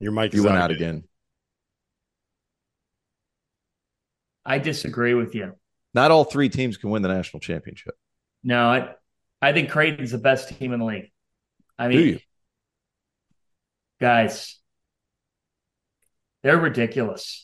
[0.00, 1.04] Your mic You is went out again.
[4.44, 5.52] I disagree with you.
[5.94, 7.94] Not all three teams can win the national championship.
[8.42, 8.94] No, I,
[9.40, 11.12] I think Creighton's the best team in the league.
[11.78, 12.18] I mean, Do you?
[14.00, 14.58] guys,
[16.42, 17.43] they're ridiculous.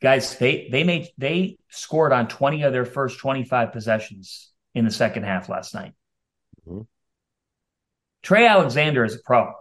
[0.00, 4.90] Guys, they they made they scored on 20 of their first 25 possessions in the
[4.90, 5.92] second half last night.
[6.68, 6.86] Mhm.
[8.22, 9.52] Trey Alexander is a pro.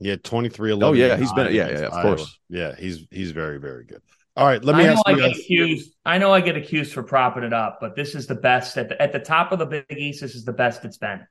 [0.00, 0.88] Yeah, 23 11.
[0.88, 2.38] Oh, yeah, he's been- yeah, yeah, of course.
[2.48, 4.00] Yeah, he's he's very, very good.
[4.36, 5.38] All right, let me I know ask I you get guys.
[5.40, 5.94] accused.
[6.04, 8.88] I know I get accused for propping it up, but this is the best at
[8.88, 10.20] the, at the top of the Big East.
[10.22, 11.24] This is the best it's been.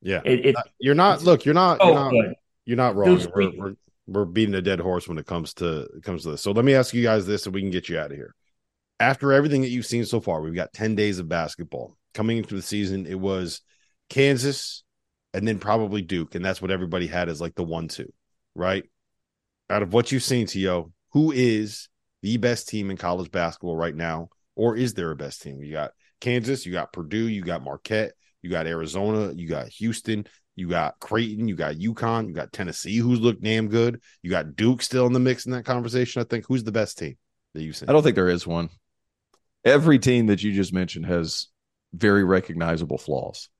[0.00, 0.20] Yeah.
[0.24, 2.34] It, it, You're not look, you're not, so you're not good.
[2.66, 3.26] You're not wrong.
[3.34, 3.74] We're, we're
[4.06, 6.42] we're beating a dead horse when it comes to it comes to this.
[6.42, 8.34] So let me ask you guys this, so we can get you out of here.
[8.98, 12.54] After everything that you've seen so far, we've got ten days of basketball coming into
[12.54, 13.06] the season.
[13.06, 13.60] It was
[14.08, 14.84] Kansas,
[15.34, 18.12] and then probably Duke, and that's what everybody had as like the one-two,
[18.54, 18.84] right?
[19.68, 21.88] Out of what you've seen, To, who is
[22.22, 25.62] the best team in college basketball right now, or is there a best team?
[25.62, 25.90] You got
[26.20, 30.26] Kansas, you got Purdue, you got Marquette, you got Arizona, you got Houston,
[30.56, 34.00] you got Creighton, you got UConn, you got Tennessee, who's looked damn good.
[34.22, 36.22] You got Duke still in the mix in that conversation.
[36.22, 37.16] I think who's the best team
[37.54, 37.90] that you've seen?
[37.90, 38.70] I don't think there is one.
[39.64, 41.48] Every team that you just mentioned has
[41.92, 43.50] very recognizable flaws.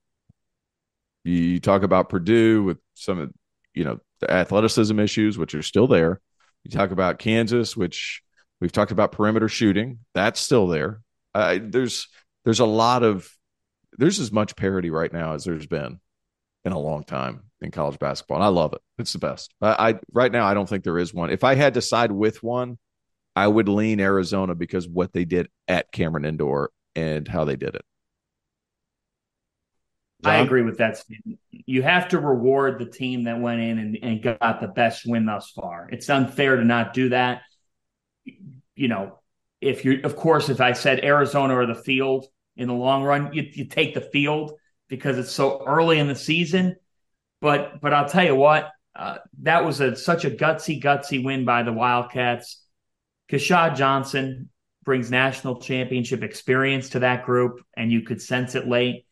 [1.23, 3.31] You, talk about Purdue with some of
[3.73, 6.21] you know the athleticism issues, which are still there.
[6.63, 8.23] You talk about Kansas, which
[8.59, 11.01] we've talked about perimeter shooting, that's still there.
[11.35, 12.07] There's
[12.45, 13.29] there's a lot of
[13.97, 15.99] there's as much parity right now as there's been
[16.67, 18.81] in a long time in college basketball, and I love it.
[18.99, 19.53] It's the best.
[19.61, 21.31] I, I right now I don't think there is one.
[21.31, 22.77] If I had to side with one,
[23.35, 27.75] I would lean Arizona because what they did at Cameron Indoor and how they did
[27.75, 27.85] it.
[30.23, 30.97] I agree with that.
[30.97, 31.37] Steve.
[31.51, 35.25] You have to reward the team that went in and, and got the best win
[35.25, 35.87] thus far.
[35.91, 37.43] It's unfair to not do that.
[38.75, 39.19] You know,
[39.61, 43.31] if you, of course, if I said Arizona or the field in the long run,
[43.33, 44.53] you, you take the field
[44.87, 46.75] because it's so early in the season.
[47.41, 51.45] But, but I'll tell you what, uh, that was a such a gutsy, gutsy win
[51.45, 52.63] by the Wildcats.
[53.29, 54.49] Keshad Johnson
[54.83, 59.05] brings national championship experience to that group, and you could sense it late.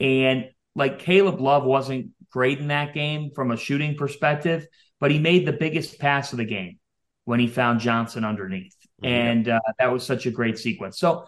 [0.00, 4.66] And like Caleb Love wasn't great in that game from a shooting perspective,
[5.00, 6.78] but he made the biggest pass of the game
[7.24, 8.76] when he found Johnson underneath.
[9.02, 10.98] And uh, that was such a great sequence.
[10.98, 11.26] So,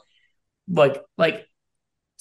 [0.68, 1.46] like, like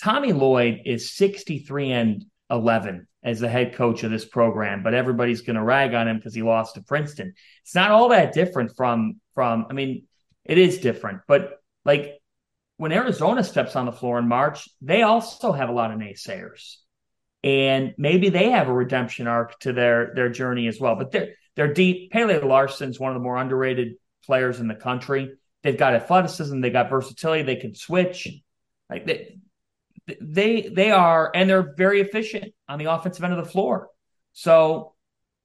[0.02, 5.42] Tommy Lloyd is 63 and 11 as the head coach of this program, but everybody's
[5.42, 7.34] going to rag on him because he lost to Princeton.
[7.64, 9.66] It's not all that different from from.
[9.70, 10.06] I mean,
[10.46, 12.20] it is different, but like
[12.78, 16.78] when Arizona steps on the floor in March, they also have a lot of naysayers,
[17.44, 20.96] and maybe they have a redemption arc to their their journey as well.
[20.96, 22.12] But they're they're deep.
[22.12, 23.96] Pelle Larsson's one of the more underrated
[24.26, 25.34] players in the country.
[25.62, 28.30] They've got athleticism, they got versatility, they can switch.
[28.90, 29.40] Like they,
[30.22, 33.90] they they are and they're very efficient on the offensive end of the floor.
[34.34, 34.94] So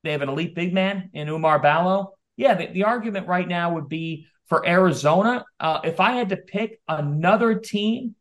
[0.02, 2.12] they have an elite big man in Oumar Ballo.
[2.36, 5.44] Yeah, the, the argument right now would be for Arizona.
[5.58, 8.14] Uh, if I had to pick another team,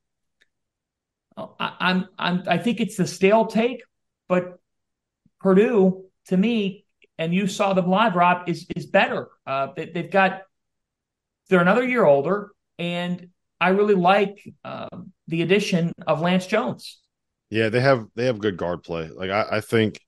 [1.37, 3.81] I, I'm I'm I think it's the stale take,
[4.27, 4.59] but
[5.39, 6.85] Purdue to me,
[7.17, 9.27] and you saw them live, Rob, is is better.
[9.45, 10.43] Uh, they, they've got
[11.49, 13.29] they're another year older, and
[13.59, 16.99] I really like um, the addition of Lance Jones.
[17.49, 19.09] Yeah, they have they have good guard play.
[19.09, 19.99] Like I, I think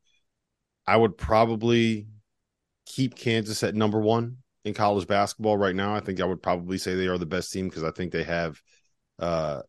[0.88, 2.07] I would probably
[2.86, 5.95] keep Kansas at number one in college basketball right now.
[5.95, 8.24] I think I would probably say they are the best team because I think they
[8.24, 8.59] have
[9.20, 9.61] uh,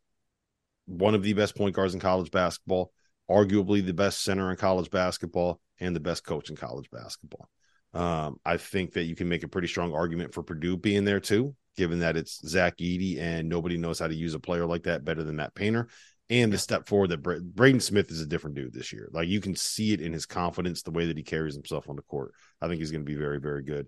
[0.86, 2.92] one of the best point guards in college basketball,
[3.30, 7.48] arguably the best center in college basketball, and the best coach in college basketball.
[7.92, 11.20] Um, I think that you can make a pretty strong argument for Purdue being there
[11.20, 14.84] too, given that it's Zach Edey and nobody knows how to use a player like
[14.84, 15.88] that better than Matt Painter.
[16.28, 19.08] And the step forward that Bra- Braden Smith is a different dude this year.
[19.12, 21.96] Like you can see it in his confidence, the way that he carries himself on
[21.96, 22.32] the court.
[22.60, 23.86] I think he's going to be very, very good.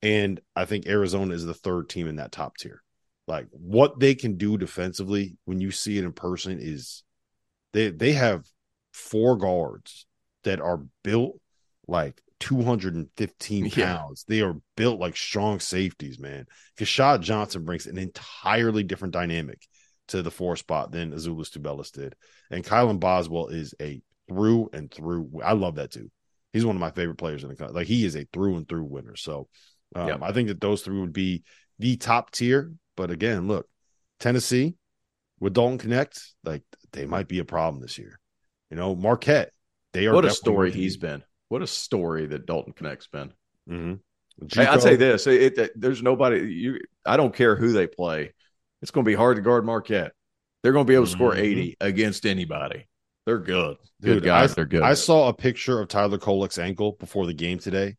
[0.00, 2.82] And I think Arizona is the third team in that top tier.
[3.26, 7.02] Like what they can do defensively when you see it in person is
[7.72, 8.44] they they have
[8.92, 10.06] four guards
[10.44, 11.40] that are built
[11.88, 13.96] like 215 Yeah.
[13.96, 14.24] pounds.
[14.28, 16.46] They are built like strong safeties, man.
[16.78, 19.60] Keshad Johnson brings an entirely different dynamic
[20.08, 22.14] to the four spot than Azuolas Tubelis did.
[22.50, 25.40] And Kylan Boswell is a through and through.
[25.44, 26.10] I love that too.
[26.52, 27.74] He's one of my favorite players in the country.
[27.74, 29.16] Like he is a through and through winner.
[29.16, 29.48] So
[29.94, 30.22] um, Yep.
[30.22, 31.42] I think that those three would be
[31.78, 32.72] the top tier.
[32.96, 33.66] But again, look,
[34.20, 34.74] Tennessee
[35.40, 36.62] with Dalton Knecht, like
[36.92, 38.20] they might be a problem this year.
[38.70, 39.50] You know, Marquette,
[39.92, 41.22] they are What a story he's been.
[41.54, 43.32] What a story that Dalton Knecht's been.
[43.70, 44.00] Mhm.
[44.52, 46.52] Hey, I'll Jico- say this: it, it- there's nobody.
[46.52, 48.34] You, I don't care who they play.
[48.82, 50.14] It's going to be hard to guard Marquette.
[50.64, 51.38] They're going to be able to score Mhm.
[51.38, 52.88] 80 against anybody.
[53.24, 53.76] They're good.
[54.00, 54.50] Dude, good guys.
[54.50, 54.82] I, they're good.
[54.82, 57.98] I saw a picture of Tyler Kolek's ankle before the game today,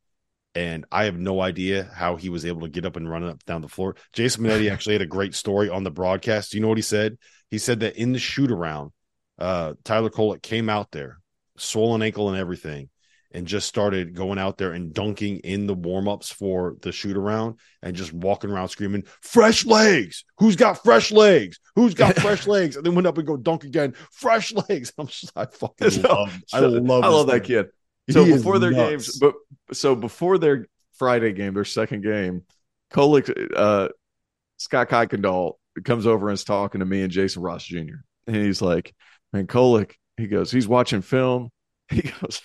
[0.54, 3.46] and I have no idea how he was able to get up and run up
[3.46, 3.96] down the floor.
[4.12, 6.52] Jason Benetti actually had a great story on the broadcast.
[6.52, 7.18] Do you know what he said?
[7.50, 8.92] He said that in the shoot around,
[9.40, 11.20] uh, Tyler Kolek came out there,
[11.58, 12.90] swollen ankle and everything,
[13.36, 17.18] and just started going out there and dunking in the warm ups for the shoot
[17.18, 20.26] around and just walking around screaming, Fresh legs!
[20.40, 21.60] Who's got fresh legs?
[21.76, 22.76] Who's got fresh legs?
[22.78, 24.92] And then went up and go dunk again, fresh legs.
[24.98, 27.68] I'm just, I fucking So- love, I love, I love that kid.
[28.10, 28.90] So He before their nuts.
[28.90, 29.34] games, but
[29.74, 30.68] so before their
[30.98, 32.44] Friday game, their second game,
[32.94, 33.90] Kolek, uh,
[34.58, 37.96] Scott Kuykendall comes over and is talking to me and Jason Ross Jr.
[38.28, 38.94] And he's like,
[39.34, 41.50] "Man, Kolek," he goes, "He's watching film."
[41.92, 42.42] He goes,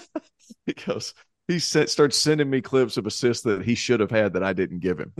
[0.66, 1.14] he goes,
[1.48, 4.52] he sa- starts sending me clips of assists that he should have had that I
[4.52, 5.12] didn't give him.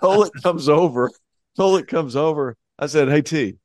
[0.00, 1.10] Kolek comes over.
[1.58, 2.56] Kolek comes over.
[2.78, 3.56] I said, "Hey T,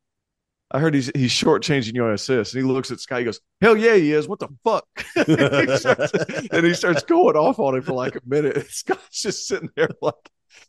[0.70, 3.20] I heard he's he's shortchanging you on assists." And he looks at Sky.
[3.20, 4.28] He goes, "Hell yeah, he is.
[4.28, 4.86] What the fuck?"
[5.26, 6.12] He starts-
[6.52, 8.56] and he starts going off on him for like a minute.
[8.56, 10.14] And Scott's just sitting there like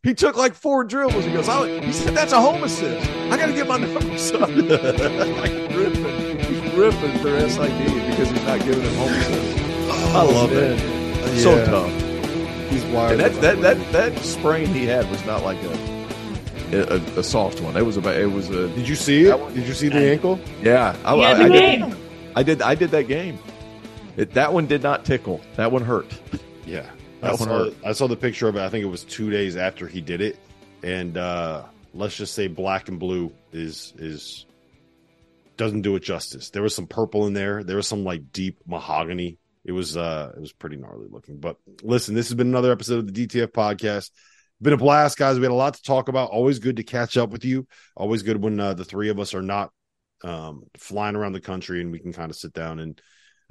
[0.03, 1.25] he took like four dribbles.
[1.25, 3.07] He goes, oh, he said that's a home assist.
[3.31, 4.67] I got to get my number, son.
[4.67, 5.69] like
[6.75, 9.61] ripping, for SID because he's not giving him home assists.
[10.15, 11.39] I love it.
[11.39, 11.65] So Yeah.
[11.65, 12.69] tough.
[12.71, 13.11] He's wild.
[13.13, 15.91] And that that that that sprain he had was not like a
[16.73, 17.75] a, a soft one.
[17.75, 19.37] It was about it was a Did you see it?
[19.39, 20.39] one- Did you see the ankle?
[20.61, 20.95] yeah.
[21.03, 21.89] I, He had I, the I game.
[21.89, 21.97] did,
[22.35, 23.37] I did I did that game.
[24.17, 25.41] It, that one did not tickle.
[25.57, 26.07] That one hurt.
[26.65, 26.85] Yeah.
[27.21, 27.73] That I one saw, hurt.
[27.85, 28.61] I saw the picture of it.
[28.61, 30.37] I think it was two days after he did it.
[30.83, 31.63] And uh
[31.93, 34.45] let's just say black and blue is is
[35.61, 36.49] doesn't do it justice.
[36.49, 37.63] There was some purple in there.
[37.63, 39.37] There was some like deep mahogany.
[39.63, 41.39] It was uh it was pretty gnarly looking.
[41.39, 44.09] But listen, this has been another episode of the DTF podcast.
[44.59, 45.37] Been a blast, guys.
[45.37, 46.31] We had a lot to talk about.
[46.31, 47.67] Always good to catch up with you.
[47.95, 49.69] Always good when uh, the three of us are not
[50.23, 53.01] um, flying around the country and we can kind of sit down and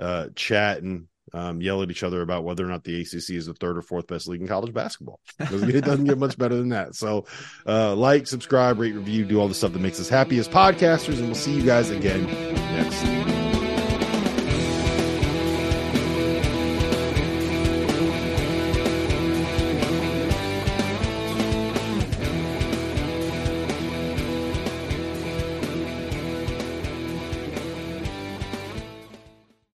[0.00, 3.46] uh, chat and um, yell at each other about whether or not the ACC is
[3.46, 5.20] the third or fourth best league in college basketball.
[5.38, 6.94] it doesn't get much better than that.
[6.94, 7.26] So,
[7.66, 11.18] uh, like, subscribe, rate, review, do all the stuff that makes us happy as podcasters,
[11.18, 13.19] and we'll see you guys again next